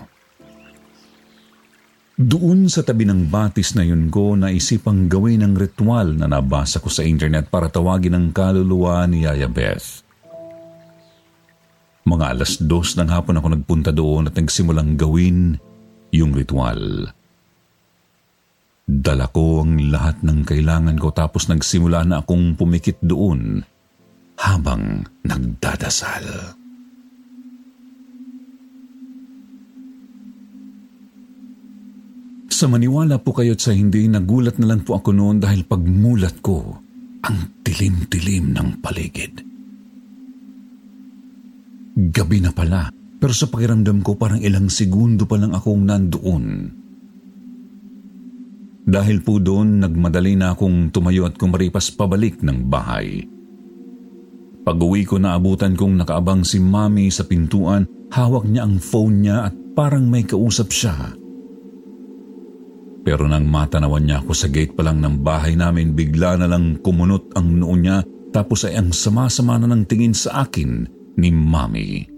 Doon 2.15 2.71
sa 2.71 2.87
tabi 2.87 3.03
ng 3.03 3.27
batis 3.27 3.75
na 3.75 3.83
yun 3.83 4.07
ko, 4.07 4.39
naisipang 4.39 5.11
gawin 5.11 5.43
ang 5.43 5.59
ritual 5.59 6.15
na 6.15 6.31
nabasa 6.31 6.79
ko 6.79 6.87
sa 6.87 7.03
internet 7.03 7.51
para 7.51 7.67
tawagin 7.67 8.15
ang 8.15 8.27
kaluluwa 8.31 9.03
ni 9.11 9.27
Yaya 9.27 9.51
Beth. 9.51 10.07
Mga 12.07 12.25
alas 12.39 12.63
dos 12.63 12.95
ng 12.95 13.11
hapon 13.11 13.35
ako 13.43 13.49
nagpunta 13.51 13.91
doon 13.91 14.31
at 14.31 14.39
nagsimulang 14.39 14.95
gawin 14.95 15.59
yung 16.15 16.31
ritual. 16.31 17.11
Dala 18.87 19.27
ko 19.35 19.67
ang 19.67 19.75
lahat 19.91 20.23
ng 20.23 20.47
kailangan 20.47 20.95
ko 20.95 21.11
tapos 21.11 21.51
nagsimula 21.51 22.07
na 22.07 22.23
akong 22.23 22.55
pumikit 22.55 23.03
doon 23.03 23.59
habang 24.39 25.03
nagdadasal. 25.27 26.55
Sa 32.65 32.73
maniwala 32.73 33.21
po 33.21 33.37
kayo't 33.37 33.61
sa 33.61 33.77
hindi, 33.77 34.09
nagulat 34.09 34.57
na 34.57 34.73
lang 34.73 34.89
po 34.89 34.97
ako 34.97 35.13
noon 35.13 35.37
dahil 35.37 35.69
pagmulat 35.69 36.41
ko, 36.41 36.81
ang 37.21 37.61
tilim-tilim 37.61 38.57
ng 38.57 38.81
paligid. 38.81 39.45
Gabi 41.93 42.41
na 42.41 42.57
pala, 42.57 42.89
pero 43.21 43.37
sa 43.37 43.53
pakiramdam 43.53 44.01
ko 44.01 44.17
parang 44.17 44.41
ilang 44.41 44.73
segundo 44.73 45.29
pa 45.29 45.37
lang 45.37 45.53
akong 45.53 45.85
nandoon. 45.85 46.45
Dahil 48.89 49.21
po 49.21 49.37
doon, 49.45 49.85
nagmadali 49.85 50.33
na 50.33 50.57
akong 50.57 50.89
tumayo 50.89 51.29
at 51.29 51.37
kumaripas 51.37 51.93
pabalik 51.93 52.41
ng 52.41 52.65
bahay. 52.65 53.29
Pag-uwi 54.65 55.05
ko 55.05 55.21
naabutan 55.21 55.77
kong 55.77 56.01
nakaabang 56.01 56.49
si 56.49 56.65
Mami 56.65 57.13
sa 57.13 57.29
pintuan, 57.29 57.85
hawak 58.09 58.49
niya 58.49 58.65
ang 58.65 58.81
phone 58.81 59.21
niya 59.21 59.53
at 59.53 59.55
parang 59.77 60.09
may 60.09 60.25
kausap 60.25 60.73
siya. 60.73 61.21
Pero 63.05 63.29
nang 63.29 63.45
matanawan 63.45 64.01
niya 64.01 64.25
ako 64.25 64.33
sa 64.33 64.49
gate 64.49 64.73
pa 64.73 64.81
lang 64.81 65.05
ng 65.05 65.21
bahay 65.21 65.55
namin, 65.55 65.93
bigla 65.93 66.41
na 66.41 66.49
lang 66.49 66.81
kumunot 66.81 67.37
ang 67.37 67.61
noo 67.61 67.77
niya 67.77 68.01
tapos 68.33 68.65
ay 68.65 68.81
ang 68.81 68.91
sama-sama 68.91 69.61
na 69.61 69.69
ng 69.71 69.85
tingin 69.85 70.17
sa 70.17 70.49
akin 70.49 70.89
ni 71.21 71.29
Mami. 71.31 72.09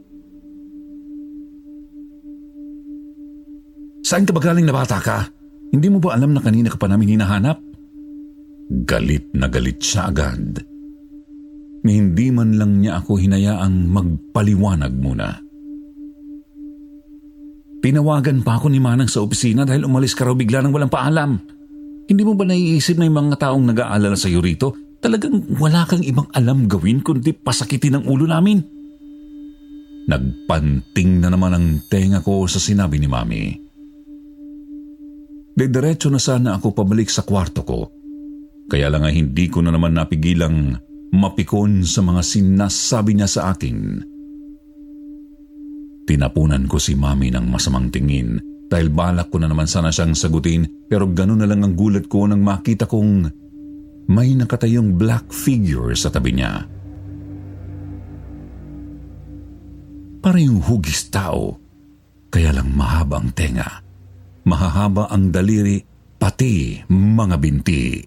Saan 4.07 4.23
ka 4.23 4.31
ba 4.31 4.39
na 4.55 4.71
bata 4.71 5.03
ka? 5.03 5.27
Hindi 5.75 5.91
mo 5.91 5.99
ba 5.99 6.15
alam 6.15 6.31
na 6.31 6.41
kanina 6.41 6.71
ka 6.71 6.79
pa 6.79 6.87
namin 6.87 7.19
hinahanap? 7.19 7.59
Galit 8.87 9.35
na 9.35 9.51
galit 9.51 9.83
siya 9.83 10.15
agad. 10.15 10.63
Hindi 11.83 12.31
man 12.31 12.55
lang 12.55 12.83
niya 12.83 13.03
ako 13.03 13.19
hinayaang 13.19 13.91
magpaliwanag 13.91 14.95
muna. 14.95 15.46
Tinawagan 17.87 18.43
pa 18.43 18.59
ako 18.59 18.67
ni 18.67 18.83
Manang 18.83 19.07
sa 19.07 19.23
opisina 19.23 19.63
dahil 19.63 19.87
umalis 19.87 20.11
ka 20.11 20.27
raw 20.27 20.35
bigla 20.35 20.59
nang 20.59 20.75
walang 20.75 20.91
paalam. 20.91 21.39
Hindi 22.11 22.23
mo 22.27 22.35
ba 22.35 22.43
naiisip 22.43 22.99
na 22.99 23.07
yung 23.07 23.31
mga 23.31 23.47
taong 23.47 23.63
nag-aalala 23.63 24.19
sa 24.19 24.27
iyo 24.27 24.43
rito? 24.43 24.75
Talagang 24.99 25.47
wala 25.55 25.87
kang 25.87 26.03
ibang 26.03 26.27
alam 26.35 26.67
gawin 26.67 26.99
kundi 26.99 27.31
pasakitin 27.31 28.03
ang 28.03 28.05
ulo 28.11 28.27
namin. 28.27 28.59
Nagpanting 30.11 31.23
na 31.23 31.31
naman 31.31 31.55
ang 31.55 31.67
tenga 31.87 32.27
ko 32.27 32.51
sa 32.51 32.59
sinabi 32.59 32.99
ni 32.99 33.07
Mami. 33.07 33.55
Didiretso 35.55 36.11
na 36.11 36.19
sana 36.19 36.59
ako 36.59 36.75
pabalik 36.75 37.07
sa 37.07 37.23
kwarto 37.23 37.63
ko. 37.63 37.87
Kaya 38.67 38.91
lang 38.91 39.07
ay 39.07 39.15
hindi 39.15 39.47
ko 39.47 39.63
na 39.63 39.71
naman 39.71 39.95
napigilang 39.95 40.75
mapikon 41.15 41.87
sa 41.87 42.03
mga 42.03 42.19
sinasabi 42.27 43.15
niya 43.15 43.31
sa 43.31 43.55
akin. 43.55 44.03
Tinapunan 46.07 46.71
ko 46.71 46.79
si 46.79 46.95
Mami 46.95 47.35
ng 47.35 47.47
masamang 47.51 47.91
tingin 47.91 48.39
dahil 48.71 48.91
balak 48.91 49.31
ko 49.31 49.43
na 49.43 49.51
naman 49.51 49.67
sana 49.67 49.91
siyang 49.91 50.15
sagutin 50.15 50.87
pero 50.87 51.11
gano'n 51.11 51.43
na 51.43 51.47
lang 51.51 51.67
ang 51.67 51.75
gulat 51.75 52.07
ko 52.07 52.27
nang 52.31 52.43
makita 52.47 52.87
kong 52.87 53.27
may 54.07 54.39
nakatayong 54.39 54.95
black 54.95 55.35
figure 55.35 55.91
sa 55.99 56.15
tabi 56.15 56.39
niya. 56.39 56.63
Para 60.23 60.39
yung 60.43 60.63
hugis 60.63 61.11
tao, 61.11 61.59
kaya 62.31 62.55
lang 62.55 62.71
mahaba 62.75 63.19
ang 63.23 63.31
tenga 63.35 63.87
mahahaba 64.47 65.11
ang 65.11 65.35
daliri, 65.35 65.83
pati 66.17 66.81
mga 66.87 67.37
binti. 67.37 67.99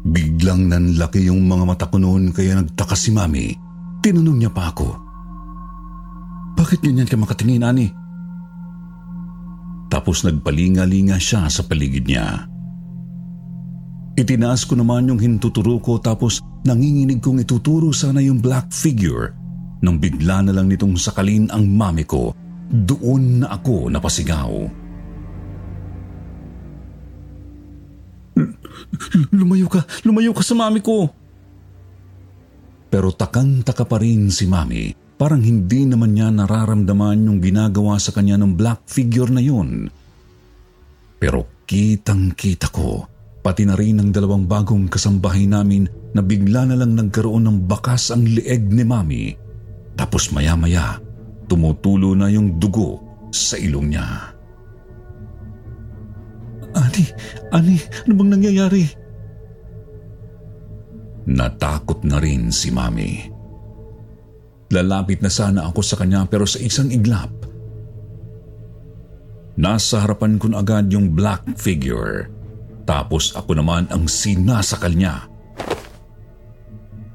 Biglang 0.00 0.68
nanlaki 0.68 1.28
yung 1.28 1.48
mga 1.48 1.64
mata 1.64 1.86
ko 1.88 1.96
noon 2.00 2.32
kaya 2.32 2.60
nagtaka 2.60 2.96
si 2.96 3.10
Mami. 3.12 3.69
Tinanong 4.00 4.38
niya 4.40 4.52
pa 4.52 4.72
ako. 4.72 4.88
Bakit 6.56 6.80
ganyan 6.80 7.08
ka 7.08 7.16
makatingin, 7.20 7.64
Ani? 7.64 7.88
Tapos 9.92 10.24
nagpalinga-linga 10.24 11.20
siya 11.20 11.50
sa 11.52 11.60
paligid 11.66 12.08
niya. 12.08 12.48
Itinaas 14.16 14.64
ko 14.68 14.76
naman 14.76 15.08
yung 15.08 15.20
hintuturo 15.20 15.80
ko 15.80 15.96
tapos 16.00 16.40
nanginginig 16.64 17.24
kong 17.24 17.40
ituturo 17.44 17.88
sana 17.90 18.20
yung 18.20 18.40
black 18.40 18.68
figure 18.68 19.32
nang 19.80 19.96
bigla 19.96 20.44
na 20.44 20.52
lang 20.52 20.68
nitong 20.68 20.92
sakalin 21.00 21.48
ang 21.48 21.64
mami 21.64 22.04
ko 22.04 22.36
doon 22.68 23.42
na 23.42 23.56
ako 23.56 23.88
napasigaw. 23.90 24.50
Lumayo 29.34 29.66
ka, 29.66 29.82
lumayo 30.06 30.30
ka 30.30 30.42
sa 30.44 30.54
mami 30.54 30.78
ko. 30.84 31.10
Pero 32.90 33.14
takang-taka 33.14 33.86
pa 33.86 34.02
rin 34.02 34.28
si 34.34 34.50
mami. 34.50 34.90
Parang 35.14 35.40
hindi 35.40 35.86
naman 35.86 36.16
niya 36.16 36.34
nararamdaman 36.34 37.30
yung 37.30 37.38
ginagawa 37.38 38.00
sa 38.02 38.10
kanya 38.10 38.40
ng 38.40 38.58
black 38.58 38.90
figure 38.90 39.30
na 39.30 39.38
yun. 39.38 39.86
Pero 41.20 41.64
kitang-kita 41.68 42.72
ko, 42.74 43.06
pati 43.44 43.62
na 43.62 43.78
rin 43.78 44.02
ang 44.02 44.10
dalawang 44.10 44.48
bagong 44.48 44.90
kasambahay 44.90 45.46
namin 45.46 45.86
na 46.16 46.24
bigla 46.24 46.66
na 46.66 46.74
lang 46.74 46.98
nagkaroon 46.98 47.46
ng 47.46 47.58
bakas 47.70 48.10
ang 48.10 48.26
leeg 48.26 48.72
ni 48.72 48.82
mami. 48.82 49.24
Tapos 49.94 50.32
maya-maya, 50.34 50.98
tumutulo 51.46 52.16
na 52.16 52.32
yung 52.32 52.58
dugo 52.58 52.98
sa 53.30 53.60
ilong 53.60 53.86
niya. 53.92 54.06
Ani, 56.74 57.04
Ani, 57.52 57.76
ano 58.06 58.12
bang 58.14 58.30
nangyayari? 58.40 58.82
Natakot 61.30 62.02
na 62.02 62.18
rin 62.18 62.50
si 62.50 62.74
Mami. 62.74 63.30
Lalapit 64.70 65.22
na 65.22 65.30
sana 65.30 65.66
ako 65.70 65.80
sa 65.82 65.98
kanya 65.98 66.26
pero 66.26 66.46
sa 66.46 66.58
isang 66.62 66.90
iglap, 66.90 67.40
Nasa 69.60 70.00
harapan 70.00 70.40
ko 70.40 70.48
na 70.48 70.64
agad 70.64 70.88
yung 70.88 71.12
black 71.12 71.44
figure. 71.60 72.32
Tapos 72.88 73.36
ako 73.36 73.60
naman 73.60 73.84
ang 73.92 74.08
sinasakal 74.08 74.96
niya. 74.96 75.28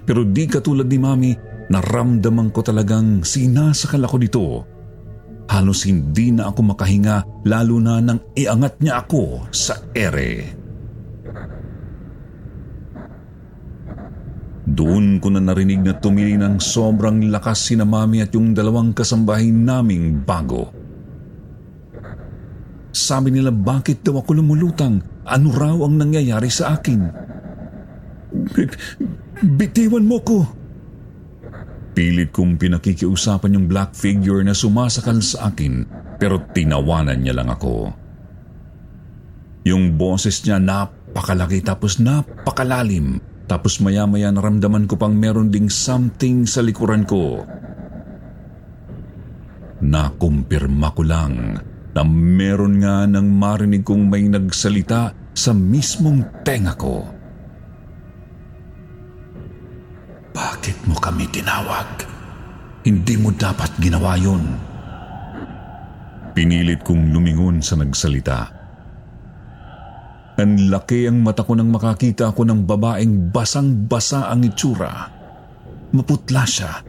Pero 0.06 0.22
di 0.22 0.46
katulad 0.46 0.86
ni 0.86 1.02
Mami, 1.02 1.32
naramdaman 1.74 2.54
ko 2.54 2.62
talagang 2.62 3.26
sinasakal 3.26 4.06
ako 4.06 4.18
dito. 4.22 4.46
Halos 5.50 5.90
hindi 5.90 6.30
na 6.30 6.54
ako 6.54 6.78
makahinga 6.78 7.46
lalo 7.50 7.82
na 7.82 7.98
nang 7.98 8.22
iangat 8.38 8.78
niya 8.78 9.02
ako 9.02 9.50
sa 9.50 9.82
ere. 9.98 10.65
Doon 14.76 15.24
ko 15.24 15.32
na 15.32 15.40
narinig 15.40 15.80
na 15.80 15.96
tumili 15.96 16.36
ng 16.36 16.60
sobrang 16.60 17.32
lakas 17.32 17.72
si 17.72 17.80
na 17.80 17.88
mami 17.88 18.20
at 18.20 18.36
yung 18.36 18.52
dalawang 18.52 18.92
kasambahin 18.92 19.64
naming 19.64 20.20
bago. 20.28 20.68
Sabi 22.92 23.32
nila 23.32 23.56
bakit 23.56 24.04
daw 24.04 24.20
ako 24.20 24.44
lumulutang? 24.44 25.00
Ano 25.24 25.56
raw 25.56 25.80
ang 25.80 25.96
nangyayari 25.96 26.52
sa 26.52 26.76
akin? 26.76 27.08
Bitiwan 29.56 30.04
mo 30.04 30.20
ko! 30.20 30.44
Pilit 31.96 32.36
kong 32.36 32.60
pinakikiusapan 32.60 33.56
yung 33.56 33.72
black 33.72 33.96
figure 33.96 34.44
na 34.44 34.52
sumasakal 34.52 35.24
sa 35.24 35.56
akin 35.56 35.88
pero 36.20 36.44
tinawanan 36.52 37.24
niya 37.24 37.32
lang 37.32 37.48
ako. 37.48 37.96
Yung 39.64 39.96
boses 39.96 40.44
niya 40.44 40.60
napakalaki 40.60 41.64
tapos 41.64 41.96
napakalalim 42.04 43.24
tapos 43.46 43.78
maya-maya 43.78 44.34
naramdaman 44.34 44.90
ko 44.90 44.98
pang 44.98 45.14
meron 45.14 45.54
ding 45.54 45.70
something 45.70 46.50
sa 46.50 46.66
likuran 46.66 47.06
ko. 47.06 47.46
Nakumpirma 49.86 50.90
ko 50.98 51.02
lang 51.06 51.62
na 51.94 52.02
meron 52.02 52.82
nga 52.82 53.06
nang 53.06 53.30
marinig 53.30 53.86
kong 53.86 54.10
may 54.10 54.26
nagsalita 54.26 55.14
sa 55.36 55.52
mismong 55.54 56.42
tenga 56.42 56.74
ko. 56.74 57.06
Bakit 60.36 60.90
mo 60.90 60.98
kami 60.98 61.30
tinawag? 61.32 62.04
Hindi 62.84 63.16
mo 63.16 63.32
dapat 63.32 63.72
ginawa 63.80 64.20
yun. 64.20 64.44
Pinilit 66.36 66.84
kong 66.84 67.16
lumingon 67.16 67.64
sa 67.64 67.80
nagsalita. 67.80 68.55
Ang 70.36 70.68
laki 70.68 71.08
ang 71.08 71.24
mata 71.24 71.48
ko 71.48 71.56
nang 71.56 71.72
makakita 71.72 72.36
ako 72.36 72.44
ng 72.44 72.68
babaeng 72.68 73.32
basang-basa 73.32 74.28
ang 74.28 74.44
itsura. 74.44 75.08
Maputla 75.96 76.44
siya, 76.44 76.84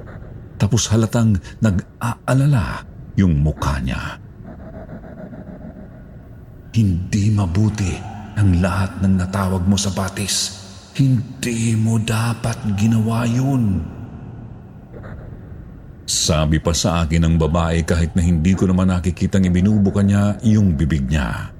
tapos 0.58 0.90
halatang 0.90 1.38
nag-aalala 1.62 2.82
yung 3.14 3.38
mukha 3.38 3.78
niya. 3.78 4.18
Hindi 6.74 7.30
mabuti 7.30 7.94
ang 8.34 8.58
lahat 8.58 9.00
ng 9.00 9.14
natawag 9.14 9.62
mo 9.64 9.78
sa 9.78 9.94
batis. 9.94 10.66
Hindi 10.98 11.78
mo 11.78 12.02
dapat 12.02 12.66
ginawa 12.74 13.24
yun. 13.24 13.80
Sabi 16.06 16.58
pa 16.58 16.74
sa 16.74 17.06
akin 17.06 17.22
ng 17.22 17.36
babae 17.38 17.86
kahit 17.86 18.18
na 18.18 18.26
hindi 18.26 18.58
ko 18.58 18.66
naman 18.66 18.90
nakikitang 18.90 19.46
ibinubuka 19.46 20.02
niya 20.02 20.34
yung 20.42 20.74
bibig 20.74 21.06
niya. 21.06 21.55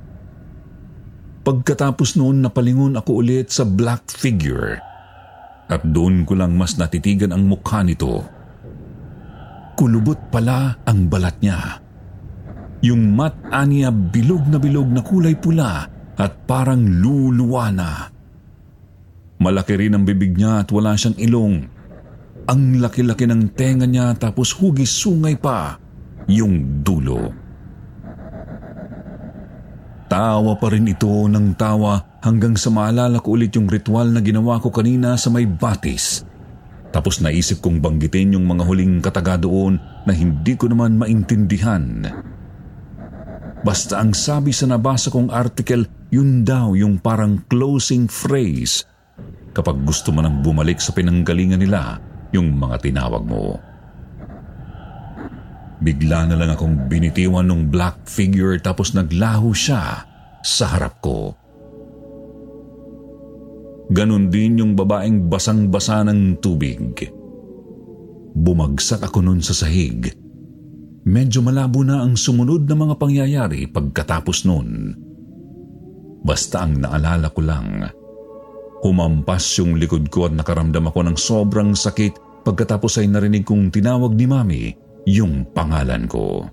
Pagkatapos 1.47 2.19
noon 2.19 2.43
napalingon 2.43 2.99
ako 2.99 3.23
ulit 3.23 3.55
sa 3.55 3.63
black 3.63 4.11
figure 4.11 4.83
at 5.71 5.79
doon 5.87 6.27
ko 6.27 6.35
lang 6.35 6.59
mas 6.59 6.75
natitigan 6.75 7.31
ang 7.31 7.47
mukha 7.47 7.87
nito. 7.87 8.27
Kulubot 9.79 10.19
pala 10.35 10.75
ang 10.83 11.07
balat 11.07 11.39
niya. 11.39 11.79
Yung 12.83 13.15
mata 13.15 13.63
niya 13.63 13.95
bilog 13.95 14.43
na 14.51 14.59
bilog 14.59 14.91
na 14.91 15.07
kulay 15.07 15.39
pula 15.39 15.87
at 16.19 16.33
parang 16.51 16.83
luluwa 16.83 17.71
na. 17.71 18.11
Malaki 19.39 19.79
rin 19.79 19.95
ang 19.95 20.03
bibig 20.03 20.35
niya 20.35 20.67
at 20.67 20.69
wala 20.75 20.99
siyang 20.99 21.15
ilong. 21.15 21.55
Ang 22.51 22.63
laki-laki 22.83 23.23
ng 23.23 23.55
tenga 23.55 23.87
niya 23.87 24.19
tapos 24.19 24.51
hugis 24.51 24.91
sungay 24.91 25.39
pa 25.39 25.79
yung 26.27 26.83
dulo. 26.83 27.46
Tawa 30.07 30.55
pa 30.55 30.71
rin 30.71 30.87
ito 30.87 31.11
ng 31.27 31.59
tawa 31.59 32.23
hanggang 32.23 32.55
sa 32.55 32.71
maalala 32.71 33.19
ko 33.19 33.35
ulit 33.35 33.55
yung 33.59 33.67
ritual 33.67 34.15
na 34.15 34.23
ginawa 34.23 34.63
ko 34.63 34.71
kanina 34.71 35.19
sa 35.19 35.35
may 35.35 35.47
batis. 35.47 36.23
Tapos 36.95 37.19
naisip 37.19 37.59
kong 37.59 37.83
banggitin 37.83 38.39
yung 38.39 38.47
mga 38.47 38.63
huling 38.63 39.03
kataga 39.03 39.35
doon 39.35 39.77
na 40.07 40.15
hindi 40.15 40.55
ko 40.55 40.71
naman 40.71 40.95
maintindihan. 40.95 42.07
Basta 43.67 43.99
ang 43.99 44.15
sabi 44.15 44.55
sa 44.55 44.71
nabasa 44.71 45.11
kong 45.11 45.35
article, 45.35 45.91
yun 46.15 46.47
daw 46.47 46.79
yung 46.79 47.03
parang 47.03 47.43
closing 47.51 48.07
phrase 48.07 48.87
kapag 49.51 49.83
gusto 49.83 50.15
mo 50.15 50.23
nang 50.23 50.39
bumalik 50.45 50.79
sa 50.79 50.95
pinanggalingan 50.95 51.59
nila 51.59 51.99
yung 52.31 52.55
mga 52.55 52.79
tinawag 52.79 53.27
mo. 53.27 53.59
Bigla 55.77 56.33
na 56.33 56.41
lang 56.41 56.57
akong 56.57 56.89
binitiwan 56.89 57.53
ng 57.53 57.69
black 57.69 58.09
figure 58.09 58.57
tapos 58.57 58.97
naglaho 58.97 59.53
siya 59.53 60.09
sa 60.41 60.65
harap 60.73 61.05
ko. 61.05 61.37
Ganon 63.93 64.33
din 64.33 64.59
yung 64.59 64.73
babaeng 64.75 65.29
basang-basa 65.29 66.03
ng 66.09 66.41
tubig. 66.43 67.07
Bumagsak 68.35 69.05
ako 69.05 69.23
nun 69.23 69.45
sa 69.45 69.55
sahig. 69.55 70.11
Medyo 71.07 71.39
malabo 71.45 71.87
na 71.87 72.03
ang 72.03 72.19
sumunod 72.19 72.67
na 72.67 72.75
mga 72.75 72.95
pangyayari 72.99 73.71
pagkatapos 73.71 74.43
nun. 74.43 74.91
Basta 76.27 76.67
ang 76.67 76.83
naalala 76.83 77.31
ko 77.31 77.41
lang, 77.47 77.87
humampas 78.83 79.63
yung 79.63 79.79
likod 79.79 80.11
ko 80.11 80.27
at 80.27 80.35
nakaramdam 80.35 80.91
ako 80.91 81.07
ng 81.07 81.17
sobrang 81.17 81.71
sakit 81.79 82.43
pagkatapos 82.43 82.99
ay 82.99 83.07
narinig 83.07 83.47
kong 83.47 83.71
tinawag 83.71 84.19
ni 84.19 84.27
Mami 84.27 84.86
yung 85.07 85.47
pangalan 85.55 86.11
ko. 86.11 86.51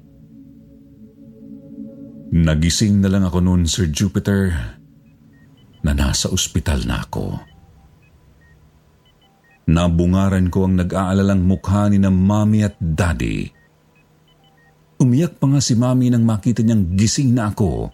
Nagising 2.33 3.01
na 3.01 3.09
lang 3.09 3.25
ako 3.25 3.41
noon, 3.41 3.65
Sir 3.65 3.89
Jupiter, 3.89 4.53
na 5.85 5.91
nasa 5.93 6.29
ospital 6.29 6.85
na 6.85 7.01
ako. 7.01 7.37
Nabungaran 9.69 10.49
ko 10.49 10.65
ang 10.65 10.81
nag-aalalang 10.81 11.45
mukha 11.45 11.89
ni 11.89 12.01
ng 12.01 12.13
mami 12.13 12.65
at 12.65 12.77
daddy. 12.77 13.49
Umiyak 14.97 15.37
pa 15.37 15.45
nga 15.49 15.61
si 15.61 15.77
mami 15.77 16.09
nang 16.09 16.25
makita 16.25 16.65
niyang 16.65 16.93
gising 16.97 17.33
na 17.37 17.53
ako. 17.53 17.89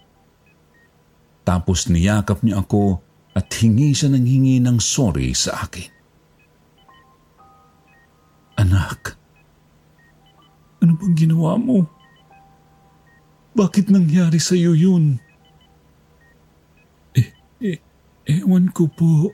Tapos 1.44 1.92
niyakap 1.92 2.42
niya 2.46 2.64
ako 2.64 3.04
at 3.36 3.48
hingi 3.60 3.92
siya 3.92 4.14
ng 4.14 4.26
hingi 4.26 4.56
ng 4.64 4.78
sorry 4.80 5.36
sa 5.36 5.68
akin. 5.68 5.90
Anak, 8.60 9.19
bang 11.00 11.16
ginawa 11.16 11.56
mo? 11.56 11.88
Bakit 13.56 13.90
nangyari 13.90 14.38
sa 14.38 14.54
iyo 14.54 14.76
yun? 14.76 15.18
Eh, 17.16 17.28
eh, 17.64 17.80
ewan 18.28 18.70
ko 18.70 18.92
po. 18.92 19.32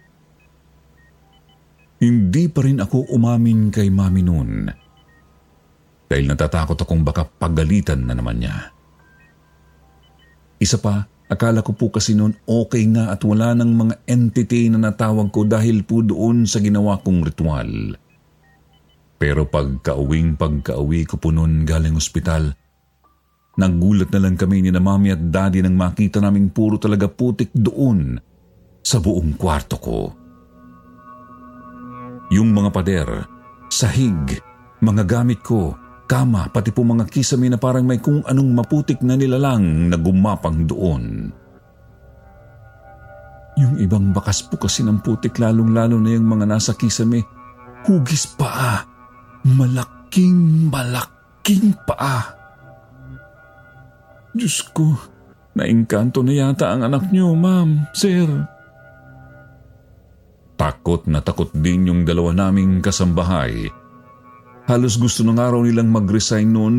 Hindi 1.99 2.45
pa 2.53 2.61
rin 2.61 2.79
ako 2.79 3.09
umamin 3.09 3.73
kay 3.73 3.89
mami 3.89 4.21
noon. 4.21 4.69
Dahil 6.05 6.25
natatakot 6.29 6.77
akong 6.77 7.01
baka 7.01 7.25
pagalitan 7.25 8.05
na 8.05 8.13
naman 8.13 8.45
niya. 8.45 8.71
Isa 10.61 10.77
pa, 10.77 11.09
akala 11.25 11.65
ko 11.65 11.73
po 11.73 11.89
kasi 11.89 12.13
noon 12.13 12.37
okay 12.45 12.85
na 12.85 13.09
at 13.09 13.25
wala 13.25 13.57
ng 13.57 13.71
mga 13.73 13.95
entity 14.05 14.69
na 14.69 14.79
natawag 14.79 15.33
ko 15.33 15.43
dahil 15.43 15.81
po 15.81 16.05
doon 16.05 16.45
sa 16.45 16.61
ginawa 16.61 17.01
kong 17.01 17.25
ritual. 17.25 17.97
Pero 19.15 19.47
pagka-uwing 19.47 20.35
pagka-uwi 20.35 21.07
ko 21.07 21.15
po 21.15 21.31
noon 21.31 21.63
galing 21.63 21.95
ospital, 21.95 22.51
nagulat 23.55 24.11
na 24.11 24.19
lang 24.19 24.35
kami 24.35 24.59
ni 24.59 24.71
na 24.71 24.83
mami 24.83 25.15
at 25.15 25.21
daddy 25.31 25.63
nang 25.63 25.79
makita 25.79 26.19
naming 26.19 26.51
puro 26.51 26.75
talaga 26.75 27.07
putik 27.07 27.55
doon 27.55 28.19
sa 28.83 28.99
buong 28.99 29.39
kwarto 29.39 29.79
ko. 29.79 29.99
Yung 32.35 32.51
mga 32.51 32.69
pader, 32.75 33.09
sahig, 33.71 34.35
mga 34.83 35.03
gamit 35.07 35.39
ko, 35.39 35.77
kama, 36.09 36.51
pati 36.51 36.75
po 36.75 36.83
mga 36.83 37.07
kisame 37.07 37.47
na 37.47 37.55
parang 37.55 37.87
may 37.87 38.03
kung 38.03 38.19
anong 38.27 38.51
maputik 38.51 38.99
na 38.99 39.15
nilalang 39.15 39.87
na 39.87 39.95
gumapang 39.95 40.67
doon. 40.67 41.31
Yung 43.55 43.79
ibang 43.79 44.11
bakas 44.11 44.43
po 44.43 44.59
kasi 44.59 44.83
ng 44.83 44.99
putik 44.99 45.39
lalong-lalo 45.39 45.95
na 45.95 46.11
yung 46.11 46.27
mga 46.27 46.43
nasa 46.43 46.75
kisame, 46.75 47.23
hugis 47.87 48.27
pa 48.35 48.49
ah 48.51 48.94
Malaking 49.45 50.73
malaking 50.73 51.77
paa. 51.85 52.33
Diyos 54.33 54.65
ko, 54.73 54.97
naingkanto 55.53 56.25
na 56.25 56.33
yata 56.33 56.73
ang 56.73 56.89
anak 56.89 57.13
niyo, 57.13 57.37
ma'am, 57.37 57.87
sir. 57.93 58.25
Takot 60.57 61.05
na 61.05 61.21
takot 61.21 61.53
din 61.53 61.87
yung 61.87 62.01
dalawa 62.03 62.33
naming 62.33 62.81
kasambahay. 62.81 63.69
Halos 64.65 64.97
gusto 64.97 65.21
ng 65.21 65.37
araw 65.37 65.61
nilang 65.61 65.93
mag-resign 65.93 66.49
noon 66.49 66.75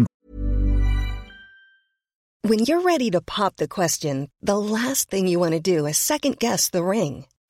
When 2.46 2.62
you're 2.62 2.86
ready 2.86 3.10
to 3.10 3.20
pop 3.20 3.58
the 3.58 3.66
question, 3.66 4.30
the 4.38 4.54
last 4.54 5.10
thing 5.10 5.26
you 5.26 5.42
want 5.42 5.58
to 5.58 5.62
do 5.62 5.82
is 5.90 5.98
second 5.98 6.38
guess 6.38 6.70
the 6.70 6.78
ring. 6.78 7.26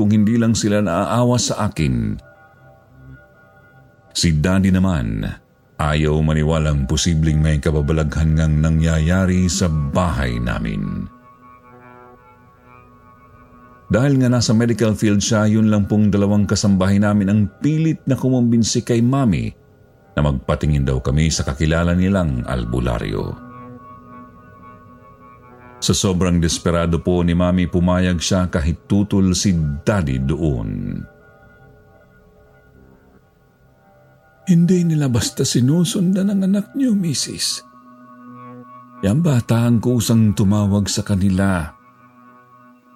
Kung 0.00 0.16
hindi 0.16 0.40
lang 0.40 0.56
sila 0.56 0.80
naaawa 0.80 1.36
sa 1.36 1.68
akin, 1.68 2.16
si 4.16 4.32
Daddy 4.32 4.72
naman 4.72 5.28
ayaw 5.76 6.16
maniwalang 6.24 6.88
posibleng 6.88 7.44
may 7.44 7.60
kababalaghan 7.60 8.32
ngang 8.32 8.64
nangyayari 8.64 9.44
sa 9.52 9.68
bahay 9.68 10.40
namin. 10.40 11.04
Dahil 13.92 14.24
nga 14.24 14.32
nasa 14.32 14.56
medical 14.56 14.96
field 14.96 15.20
siya, 15.20 15.44
yun 15.44 15.68
lang 15.68 15.84
pong 15.84 16.08
dalawang 16.08 16.48
kasambahay 16.48 16.96
namin 16.96 17.28
ang 17.28 17.40
pilit 17.60 18.00
na 18.08 18.16
kumumbinsi 18.16 18.80
kay 18.80 19.04
Mami 19.04 19.52
na 20.16 20.24
magpatingin 20.24 20.88
daw 20.88 20.96
kami 21.04 21.28
sa 21.28 21.44
kakilala 21.44 21.92
nilang 21.92 22.40
albularyo. 22.48 23.49
Sa 25.80 25.96
sobrang 25.96 26.36
desperado 26.38 27.00
po 27.00 27.24
ni 27.24 27.32
Mami 27.32 27.64
pumayag 27.64 28.20
siya 28.20 28.52
kahit 28.52 28.84
tutol 28.84 29.32
si 29.32 29.56
Daddy 29.56 30.20
doon. 30.20 31.00
Hindi 34.44 34.78
nila 34.84 35.08
basta 35.08 35.46
sinusundan 35.46 36.28
ang 36.30 36.44
anak 36.44 36.76
niyo, 36.76 36.92
Mrs. 36.92 37.64
Yan 39.00 39.24
bata 39.24 39.64
ang 39.64 39.80
kusang 39.80 40.36
tumawag 40.36 40.84
sa 40.84 41.00
kanila 41.00 41.80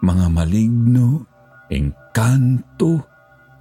mga 0.05 0.27
maligno, 0.29 1.25
engkanto, 1.73 3.01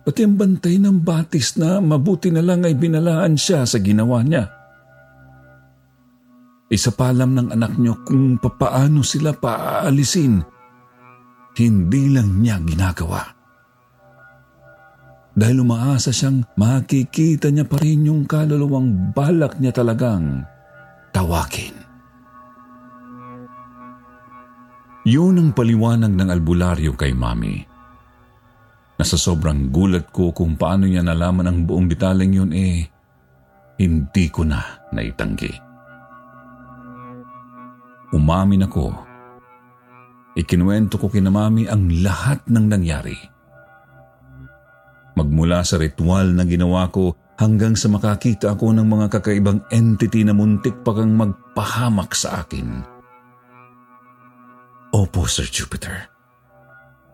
pati 0.04 0.28
ang 0.28 0.36
bantay 0.36 0.76
ng 0.76 1.00
batis 1.00 1.56
na 1.56 1.80
mabuti 1.80 2.28
na 2.28 2.44
lang 2.44 2.68
ay 2.68 2.76
binalaan 2.76 3.40
siya 3.40 3.64
sa 3.64 3.80
ginawa 3.80 4.20
niya. 4.20 4.63
Isa 6.72 6.96
palam 6.96 7.36
ng 7.36 7.52
anak 7.52 7.76
niyo 7.76 8.02
kung 8.08 8.40
papaano 8.40 9.04
sila 9.04 9.36
paaalisin. 9.36 10.42
Hindi 11.54 12.04
lang 12.10 12.40
niya 12.42 12.58
ginagawa. 12.64 13.22
Dahil 15.34 15.66
umaasa 15.66 16.14
siyang 16.14 16.46
makikita 16.58 17.50
niya 17.50 17.66
pa 17.66 17.82
rin 17.82 18.06
yung 18.06 18.30
kaluluwang 18.30 19.14
balak 19.18 19.58
niya 19.58 19.74
talagang 19.74 20.46
tawakin. 21.10 21.74
Yun 25.04 25.36
ang 25.36 25.50
paliwanag 25.52 26.16
ng 26.16 26.30
albularyo 26.32 26.96
kay 26.96 27.12
Mami. 27.12 27.60
Nasa 28.96 29.20
sobrang 29.20 29.68
gulat 29.68 30.14
ko 30.16 30.32
kung 30.32 30.56
paano 30.56 30.88
niya 30.88 31.04
nalaman 31.04 31.50
ang 31.50 31.60
buong 31.68 31.92
detaling 31.92 32.32
yun 32.32 32.52
eh, 32.56 32.88
hindi 33.82 34.26
ko 34.32 34.48
na 34.48 34.64
naitanggi. 34.96 35.73
Umamin 38.14 38.70
ako. 38.70 38.94
Ikinuwento 40.38 41.02
ko 41.02 41.10
kina 41.10 41.34
Mami 41.34 41.66
ang 41.66 41.90
lahat 42.02 42.46
ng 42.46 42.66
nangyari. 42.70 43.18
Magmula 45.14 45.62
sa 45.62 45.78
ritual 45.78 46.34
na 46.34 46.46
ginawa 46.46 46.90
ko 46.90 47.14
hanggang 47.38 47.78
sa 47.78 47.90
makakita 47.90 48.54
ako 48.54 48.74
ng 48.74 48.86
mga 48.86 49.08
kakaibang 49.18 49.62
entity 49.70 50.26
na 50.26 50.34
muntik 50.34 50.82
pa 50.82 50.94
kang 50.94 51.14
magpahamak 51.14 52.14
sa 52.14 52.46
akin. 52.46 52.82
Opo, 54.94 55.26
Sir 55.26 55.50
Jupiter. 55.50 56.10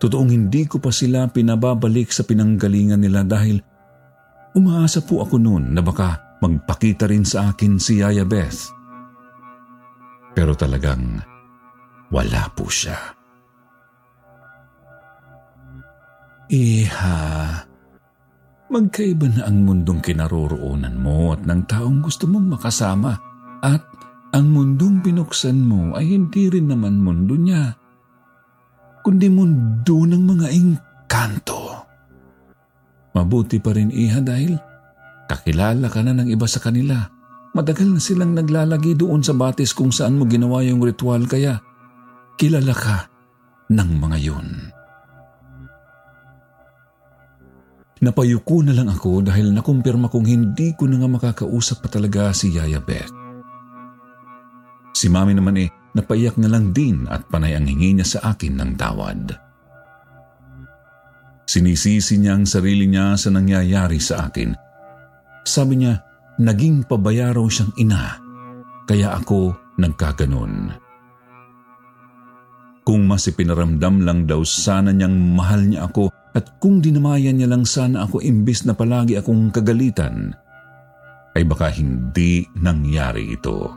Totoong 0.00 0.32
hindi 0.32 0.64
ko 0.64 0.80
pa 0.80 0.88
sila 0.92 1.28
pinababalik 1.28 2.08
sa 2.08 2.24
pinanggalingan 2.24 3.04
nila 3.04 3.20
dahil 3.20 3.60
umaasa 4.56 5.04
po 5.04 5.20
ako 5.20 5.36
noon 5.36 5.76
na 5.76 5.84
baka 5.84 6.40
magpakita 6.40 7.04
rin 7.04 7.24
sa 7.24 7.52
akin 7.52 7.76
si 7.76 8.00
Yaya 8.00 8.24
Beth. 8.24 8.79
Pero 10.40 10.56
talagang 10.56 11.20
wala 12.08 12.48
po 12.56 12.64
siya. 12.64 12.96
Iha, 16.48 17.60
magkaiba 18.72 19.28
na 19.36 19.52
ang 19.52 19.68
mundong 19.68 20.00
kinaroroonan 20.00 20.96
mo 20.96 21.36
at 21.36 21.44
ng 21.44 21.68
taong 21.68 22.00
gusto 22.00 22.24
mong 22.24 22.56
makasama 22.56 23.20
at 23.60 23.84
ang 24.32 24.48
mundong 24.48 25.04
binuksan 25.04 25.60
mo 25.60 25.92
ay 25.92 26.08
hindi 26.08 26.48
rin 26.48 26.72
naman 26.72 27.04
mundo 27.04 27.36
niya, 27.36 27.76
kundi 29.04 29.28
mundo 29.28 30.08
ng 30.08 30.24
mga 30.24 30.46
engkanto. 30.56 31.84
Mabuti 33.12 33.60
pa 33.60 33.76
rin 33.76 33.92
iha 33.92 34.24
dahil 34.24 34.56
kakilala 35.28 35.92
ka 35.92 36.00
na 36.00 36.16
ng 36.16 36.32
iba 36.32 36.48
sa 36.48 36.64
kanila. 36.64 37.19
Matagal 37.50 37.88
na 37.90 38.00
silang 38.00 38.32
naglalagi 38.34 38.94
doon 38.94 39.26
sa 39.26 39.34
batis 39.34 39.74
kung 39.74 39.90
saan 39.90 40.14
mo 40.14 40.24
ginawa 40.26 40.62
yung 40.62 40.78
ritual 40.78 41.26
kaya 41.26 41.58
kilala 42.38 42.74
ka 42.74 43.10
ng 43.70 43.90
mga 43.98 44.18
yun. 44.22 44.48
Napayuko 48.00 48.64
na 48.64 48.72
lang 48.72 48.88
ako 48.88 49.20
dahil 49.20 49.52
nakumpirma 49.52 50.08
kong 50.08 50.24
hindi 50.24 50.72
ko 50.72 50.88
na 50.88 50.96
nga 51.02 51.10
makakausap 51.10 51.84
pa 51.84 51.88
talaga 51.92 52.32
si 52.32 52.48
Yaya 52.54 52.80
Beth. 52.80 53.12
Si 54.96 55.12
mami 55.12 55.36
naman 55.36 55.60
eh, 55.60 55.68
napaiyak 55.92 56.40
na 56.40 56.48
lang 56.48 56.72
din 56.72 57.04
at 57.12 57.28
panay 57.28 57.52
ang 57.52 57.68
hingi 57.68 58.00
niya 58.00 58.06
sa 58.08 58.32
akin 58.32 58.56
ng 58.56 58.72
tawad. 58.80 59.36
Sinisisi 61.44 62.16
niya 62.16 62.38
ang 62.40 62.46
sarili 62.48 62.88
niya 62.88 63.18
sa 63.20 63.28
nangyayari 63.34 64.00
sa 64.00 64.30
akin. 64.30 64.54
Sabi 65.44 65.82
niya, 65.82 65.98
naging 66.40 66.88
pabaya 66.88 67.36
siyang 67.36 67.72
ina, 67.76 68.16
kaya 68.88 69.12
ako 69.12 69.52
nagkaganon. 69.76 70.72
Kung 72.80 73.04
mas 73.04 73.28
ipinaramdam 73.28 74.02
lang 74.02 74.24
daw 74.24 74.40
sana 74.42 74.90
niyang 74.90 75.36
mahal 75.36 75.62
niya 75.68 75.86
ako 75.86 76.08
at 76.32 76.56
kung 76.58 76.80
dinamayan 76.80 77.36
niya 77.36 77.52
lang 77.52 77.68
sana 77.68 78.08
ako 78.08 78.24
imbis 78.24 78.64
na 78.64 78.72
palagi 78.72 79.20
akong 79.20 79.52
kagalitan, 79.52 80.32
ay 81.36 81.44
baka 81.46 81.70
hindi 81.70 82.48
nangyari 82.58 83.36
ito. 83.36 83.70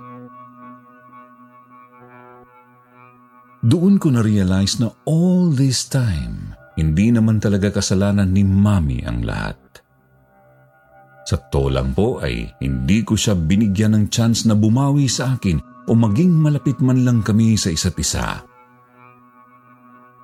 Doon 3.64 3.96
ko 3.96 4.12
na-realize 4.12 4.84
na 4.84 4.92
all 5.08 5.52
this 5.56 5.88
time, 5.88 6.52
hindi 6.76 7.14
naman 7.14 7.40
talaga 7.40 7.80
kasalanan 7.80 8.28
ni 8.28 8.44
Mami 8.44 9.08
ang 9.08 9.24
lahat. 9.24 9.63
Sa 11.24 11.40
to 11.52 11.72
lang 11.72 11.96
po 11.96 12.20
ay 12.20 12.52
hindi 12.60 13.00
ko 13.08 13.16
siya 13.16 13.36
binigyan 13.36 13.96
ng 13.96 14.06
chance 14.12 14.44
na 14.44 14.60
bumawi 14.60 15.08
sa 15.08 15.40
akin 15.40 15.88
o 15.88 15.96
maging 15.96 16.32
malapit 16.36 16.80
man 16.84 17.08
lang 17.08 17.24
kami 17.24 17.56
sa 17.56 17.72
isa't 17.72 17.96
isa. 17.96 18.44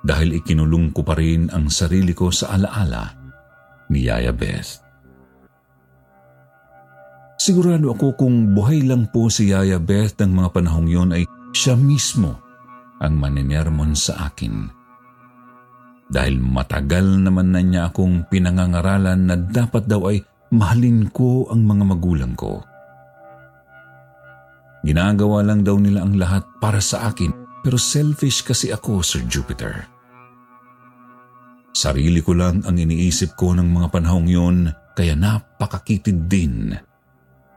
Dahil 0.00 0.40
ikinulong 0.40 0.96
ko 0.96 1.04
pa 1.04 1.16
rin 1.16 1.52
ang 1.52 1.68
sarili 1.68 2.16
ko 2.16 2.32
sa 2.32 2.56
alaala 2.56 3.12
ni 3.92 4.08
Yaya 4.08 4.32
Beth. 4.32 4.80
Sigurado 7.40 7.96
ako 7.96 8.20
kung 8.20 8.52
buhay 8.52 8.84
lang 8.84 9.08
po 9.08 9.32
si 9.32 9.48
Yaya 9.48 9.80
Beth 9.80 10.20
ng 10.20 10.32
mga 10.36 10.48
panahong 10.52 10.88
yon 10.88 11.10
ay 11.16 11.24
siya 11.56 11.76
mismo 11.76 12.36
ang 13.00 13.16
maninermon 13.16 13.96
sa 13.96 14.28
akin. 14.28 14.68
Dahil 16.10 16.36
matagal 16.42 17.22
naman 17.22 17.54
na 17.54 17.62
niya 17.64 17.88
akong 17.88 18.28
pinangangaralan 18.28 19.30
na 19.30 19.36
dapat 19.38 19.88
daw 19.88 20.10
ay 20.10 20.20
mahalin 20.50 21.06
ko 21.14 21.46
ang 21.50 21.62
mga 21.62 21.84
magulang 21.86 22.34
ko. 22.34 22.62
Ginagawa 24.82 25.44
lang 25.44 25.62
daw 25.62 25.76
nila 25.76 26.02
ang 26.02 26.16
lahat 26.16 26.42
para 26.58 26.80
sa 26.82 27.12
akin 27.12 27.30
pero 27.60 27.76
selfish 27.76 28.40
kasi 28.40 28.72
ako, 28.72 29.04
Sir 29.04 29.22
Jupiter. 29.28 29.84
Sarili 31.70 32.18
ko 32.24 32.34
lang 32.34 32.64
ang 32.66 32.76
iniisip 32.76 33.36
ko 33.38 33.54
ng 33.54 33.68
mga 33.68 33.88
panahong 33.92 34.26
yun 34.26 34.56
kaya 34.96 35.14
napakakitid 35.14 36.26
din 36.26 36.74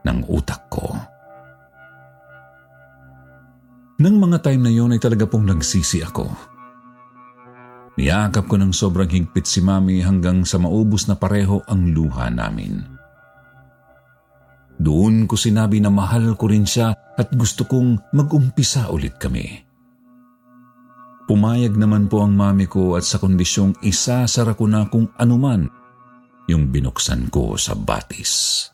ng 0.04 0.18
utak 0.30 0.70
ko. 0.70 0.94
Nang 3.98 4.16
mga 4.20 4.38
time 4.44 4.62
na 4.62 4.72
yun 4.74 4.92
ay 4.92 5.00
talaga 5.00 5.24
pong 5.24 5.48
nagsisi 5.48 6.04
ako. 6.04 6.53
Niyakap 7.94 8.50
ko 8.50 8.58
ng 8.58 8.74
sobrang 8.74 9.06
higpit 9.06 9.46
si 9.46 9.62
Mami 9.62 10.02
hanggang 10.02 10.42
sa 10.42 10.58
maubos 10.58 11.06
na 11.06 11.14
pareho 11.14 11.62
ang 11.70 11.94
luha 11.94 12.26
namin. 12.26 12.82
Doon 14.74 15.30
ko 15.30 15.38
sinabi 15.38 15.78
na 15.78 15.94
mahal 15.94 16.34
ko 16.34 16.50
rin 16.50 16.66
siya 16.66 16.90
at 17.14 17.30
gusto 17.30 17.62
kong 17.62 18.10
mag-umpisa 18.10 18.90
ulit 18.90 19.14
kami. 19.22 19.46
Pumayag 21.24 21.78
naman 21.78 22.10
po 22.10 22.20
ang 22.20 22.36
mami 22.36 22.68
ko 22.68 22.98
at 22.98 23.06
sa 23.06 23.16
kondisyong 23.16 23.80
isasara 23.80 24.52
ko 24.52 24.68
na 24.68 24.84
kung 24.90 25.08
anuman 25.16 25.64
yung 26.50 26.68
binuksan 26.68 27.32
ko 27.32 27.56
sa 27.56 27.72
batis. 27.72 28.66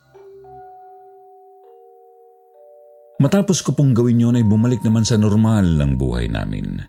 Matapos 3.20 3.60
ko 3.60 3.76
pong 3.76 3.92
gawin 3.92 4.18
yon 4.18 4.40
ay 4.40 4.42
bumalik 4.48 4.80
naman 4.80 5.04
sa 5.04 5.20
normal 5.20 5.76
ang 5.76 5.94
buhay 6.00 6.26
namin. 6.26 6.80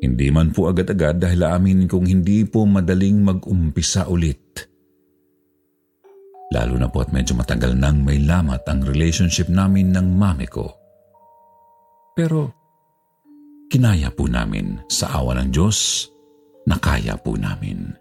Hindi 0.00 0.32
man 0.32 0.48
po 0.56 0.72
agad-agad 0.72 1.20
dahil 1.20 1.44
amin 1.44 1.84
kong 1.84 2.08
hindi 2.08 2.48
po 2.48 2.64
madaling 2.64 3.20
mag-umpisa 3.20 4.08
ulit. 4.08 4.64
Lalo 6.50 6.80
na 6.80 6.88
po 6.88 7.04
at 7.04 7.12
medyo 7.12 7.36
matagal 7.36 7.76
nang 7.76 8.00
may 8.00 8.16
lamat 8.16 8.64
ang 8.64 8.80
relationship 8.82 9.52
namin 9.52 9.92
ng 9.92 10.08
mami 10.16 10.48
ko. 10.48 10.72
Pero 12.16 12.48
kinaya 13.68 14.08
po 14.10 14.26
namin 14.26 14.80
sa 14.88 15.20
awa 15.20 15.36
ng 15.36 15.52
Diyos 15.52 16.08
na 16.64 16.80
kaya 16.80 17.20
po 17.20 17.36
namin. 17.36 17.92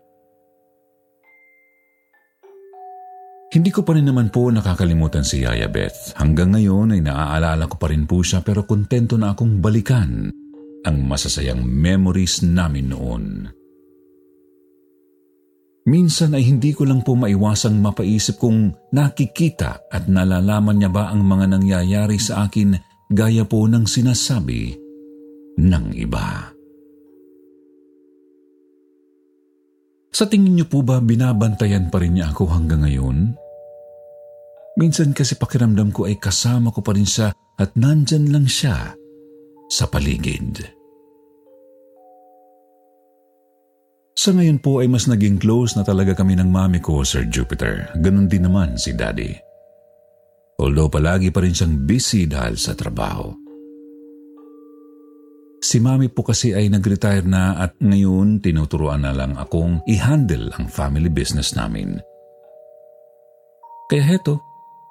Hindi 3.50 3.70
ko 3.76 3.84
pa 3.84 3.98
rin 3.98 4.08
naman 4.08 4.32
po 4.32 4.48
nakakalimutan 4.50 5.26
si 5.26 5.42
Yaya 5.44 5.68
Beth. 5.68 6.16
Hanggang 6.16 6.56
ngayon 6.56 6.96
ay 6.96 7.02
naaalala 7.02 7.68
ko 7.68 7.76
pa 7.76 7.92
rin 7.92 8.08
po 8.08 8.24
siya 8.24 8.40
pero 8.46 8.64
kontento 8.64 9.18
na 9.18 9.34
akong 9.34 9.58
balikan 9.58 10.39
ang 10.84 11.04
masasayang 11.04 11.64
memories 11.64 12.44
namin 12.46 12.92
noon. 12.94 13.26
Minsan 15.90 16.38
ay 16.38 16.46
hindi 16.46 16.70
ko 16.76 16.86
lang 16.86 17.02
po 17.02 17.18
maiwasang 17.18 17.82
mapaisip 17.82 18.38
kung 18.38 18.70
nakikita 18.94 19.90
at 19.90 20.06
nalalaman 20.06 20.78
niya 20.78 20.92
ba 20.94 21.10
ang 21.10 21.26
mga 21.26 21.58
nangyayari 21.58 22.22
sa 22.22 22.46
akin 22.46 22.78
gaya 23.10 23.42
po 23.42 23.66
ng 23.66 23.90
sinasabi 23.90 24.78
ng 25.58 25.86
iba. 25.98 26.54
Sa 30.14 30.28
tingin 30.30 30.62
niyo 30.62 30.68
po 30.70 30.86
ba 30.86 31.02
binabantayan 31.02 31.90
pa 31.90 31.98
rin 32.04 32.20
niya 32.20 32.38
ako 32.38 32.54
hanggang 32.54 32.86
ngayon? 32.86 33.34
Minsan 34.78 35.16
kasi 35.18 35.42
pakiramdam 35.42 35.90
ko 35.90 36.06
ay 36.06 36.22
kasama 36.22 36.70
ko 36.70 36.86
pa 36.86 36.94
rin 36.94 37.08
siya 37.08 37.34
at 37.34 37.74
nandyan 37.74 38.30
lang 38.30 38.46
siya 38.46 38.94
sa 39.70 39.86
paligid. 39.86 40.66
Sa 44.20 44.36
ngayon 44.36 44.60
po 44.60 44.84
ay 44.84 44.92
mas 44.92 45.08
naging 45.08 45.40
close 45.40 45.80
na 45.80 45.88
talaga 45.88 46.12
kami 46.12 46.36
ng 46.36 46.52
mami 46.52 46.84
ko, 46.84 47.08
Sir 47.08 47.32
Jupiter. 47.32 47.88
Ganon 48.04 48.28
din 48.28 48.44
naman 48.44 48.76
si 48.76 48.92
Daddy. 48.92 49.32
Although 50.60 50.92
palagi 50.92 51.32
pa 51.32 51.40
rin 51.40 51.56
siyang 51.56 51.88
busy 51.88 52.28
dahil 52.28 52.60
sa 52.60 52.76
trabaho. 52.76 53.32
Si 55.64 55.80
mami 55.80 56.12
po 56.12 56.28
kasi 56.28 56.52
ay 56.52 56.68
nag-retire 56.68 57.24
na 57.24 57.56
at 57.64 57.80
ngayon 57.80 58.44
tinuturuan 58.44 59.08
na 59.08 59.16
lang 59.16 59.40
akong 59.40 59.80
i-handle 59.88 60.52
ang 60.60 60.68
family 60.68 61.08
business 61.08 61.56
namin. 61.56 62.00
Kaya 63.88 64.04
heto, 64.04 64.44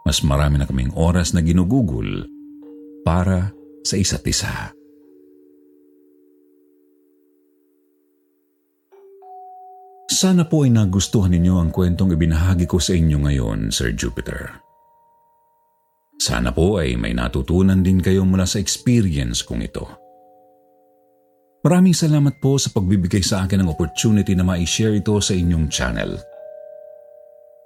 mas 0.09 0.25
marami 0.25 0.57
na 0.57 0.65
kaming 0.65 0.93
oras 0.97 1.37
na 1.37 1.45
ginugugol 1.45 2.25
para 3.05 3.53
sa 3.85 3.95
isa't 3.99 4.25
isa. 4.27 4.73
Sana 10.09 10.49
po 10.49 10.67
ay 10.67 10.75
nagustuhan 10.75 11.31
ninyo 11.31 11.61
ang 11.61 11.71
kwentong 11.71 12.17
ibinahagi 12.17 12.67
ko 12.67 12.83
sa 12.83 12.97
inyo 12.97 13.29
ngayon, 13.29 13.71
Sir 13.71 13.95
Jupiter. 13.95 14.59
Sana 16.19 16.51
po 16.51 16.83
ay 16.83 16.99
may 16.99 17.15
natutunan 17.15 17.85
din 17.85 18.03
kayo 18.03 18.27
mula 18.27 18.43
sa 18.43 18.59
experience 18.59 19.47
kong 19.47 19.63
ito. 19.63 19.87
Maraming 21.63 21.95
salamat 21.95 22.41
po 22.43 22.59
sa 22.59 22.75
pagbibigay 22.75 23.23
sa 23.23 23.47
akin 23.47 23.63
ng 23.63 23.71
opportunity 23.71 24.35
na 24.35 24.43
ma-share 24.43 24.99
ito 24.99 25.15
sa 25.23 25.37
inyong 25.37 25.67
channel. 25.71 26.19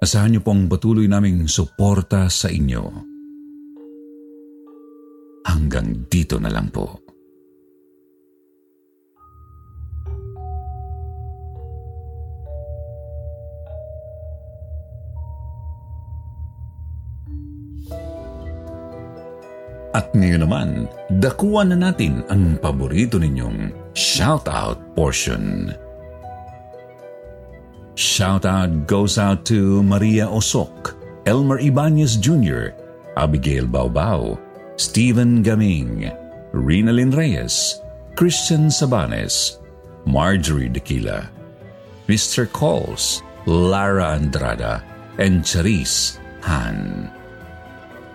Asahan 0.03 0.35
niyo 0.35 0.43
pong 0.43 0.67
patuloy 0.67 1.07
naming 1.07 1.47
suporta 1.47 2.27
sa 2.27 2.51
inyo. 2.51 3.12
Hanggang 5.43 6.07
dito 6.07 6.39
na 6.39 6.51
lang 6.51 6.71
po. 6.71 7.03
At 19.93 20.09
ngayon 20.17 20.49
naman, 20.49 20.69
dakuan 21.21 21.69
na 21.69 21.77
natin 21.77 22.25
ang 22.33 22.57
paborito 22.57 23.21
ninyong 23.21 23.93
shout-out 23.93 24.81
portion. 24.97 25.69
Shout-out 27.93 28.89
goes 28.89 29.21
out 29.21 29.45
to 29.53 29.85
Maria 29.85 30.25
Osok, 30.25 30.97
Elmer 31.29 31.61
Ibanez 31.61 32.17
Jr., 32.17 32.73
Abigail 33.21 33.69
Baubao, 33.69 34.41
Stephen 34.81 35.45
Gaming, 35.45 36.09
Rinalyn 36.57 37.13
Reyes, 37.13 37.85
Christian 38.17 38.73
Sabanes, 38.73 39.61
Marjorie 40.09 40.73
Dequila, 40.73 41.29
Mr. 42.09 42.49
Coles, 42.49 43.21
Lara 43.45 44.17
Andrada, 44.17 44.81
and 45.21 45.45
Charis 45.45 46.17
Han. 46.49 47.05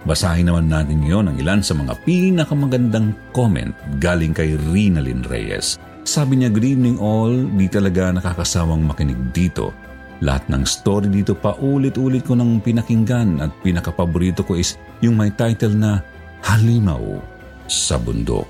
Basahin 0.10 0.50
naman 0.50 0.74
natin 0.74 1.06
yon 1.06 1.30
ang 1.30 1.38
ilan 1.38 1.62
sa 1.62 1.78
mga 1.78 1.94
pinakamagandang 2.02 3.14
comment 3.38 3.78
galing 4.02 4.34
kay 4.34 4.58
Rinalyn 4.74 5.22
Reyes. 5.30 5.78
Sabi 6.10 6.42
niya, 6.42 6.50
good 6.50 6.66
evening 6.66 6.98
all, 6.98 7.38
di 7.54 7.70
talaga 7.70 8.10
nakakasawang 8.10 8.82
makinig 8.82 9.20
dito. 9.30 9.78
Lahat 10.26 10.42
ng 10.50 10.66
story 10.66 11.14
dito 11.14 11.38
pa 11.38 11.54
ulit-ulit 11.62 12.26
ko 12.26 12.34
nang 12.34 12.58
pinakinggan 12.58 13.46
at 13.46 13.54
pinakapaborito 13.62 14.42
ko 14.42 14.58
is 14.58 14.74
yung 15.06 15.22
may 15.22 15.30
title 15.30 15.78
na 15.78 16.02
Halimaw 16.46 17.18
sa 17.66 17.98
Bundok. 17.98 18.46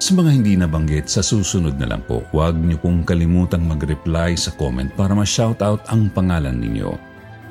Sa 0.00 0.16
mga 0.16 0.30
hindi 0.32 0.56
nabanggit, 0.56 1.12
sa 1.12 1.20
susunod 1.20 1.76
na 1.76 1.84
lang 1.84 2.00
po, 2.08 2.24
huwag 2.32 2.56
niyo 2.56 2.80
pong 2.80 3.04
kalimutang 3.04 3.68
mag-reply 3.68 4.32
sa 4.32 4.56
comment 4.56 4.88
para 4.96 5.12
ma-shoutout 5.12 5.84
ang 5.92 6.08
pangalan 6.08 6.56
ninyo. 6.56 6.90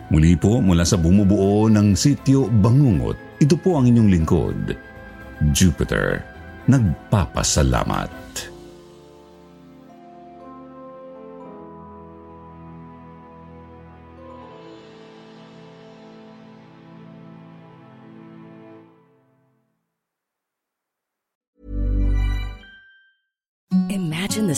Muli 0.09 0.33
po 0.33 0.57
mula 0.57 0.81
sa 0.81 0.97
bumubuo 0.97 1.69
ng 1.69 1.93
sityo 1.93 2.49
Bangungot, 2.49 3.37
ito 3.37 3.53
po 3.53 3.77
ang 3.77 3.85
inyong 3.85 4.09
lingkod, 4.09 4.59
Jupiter. 5.53 6.25
Nagpapasalamat. 6.65 8.28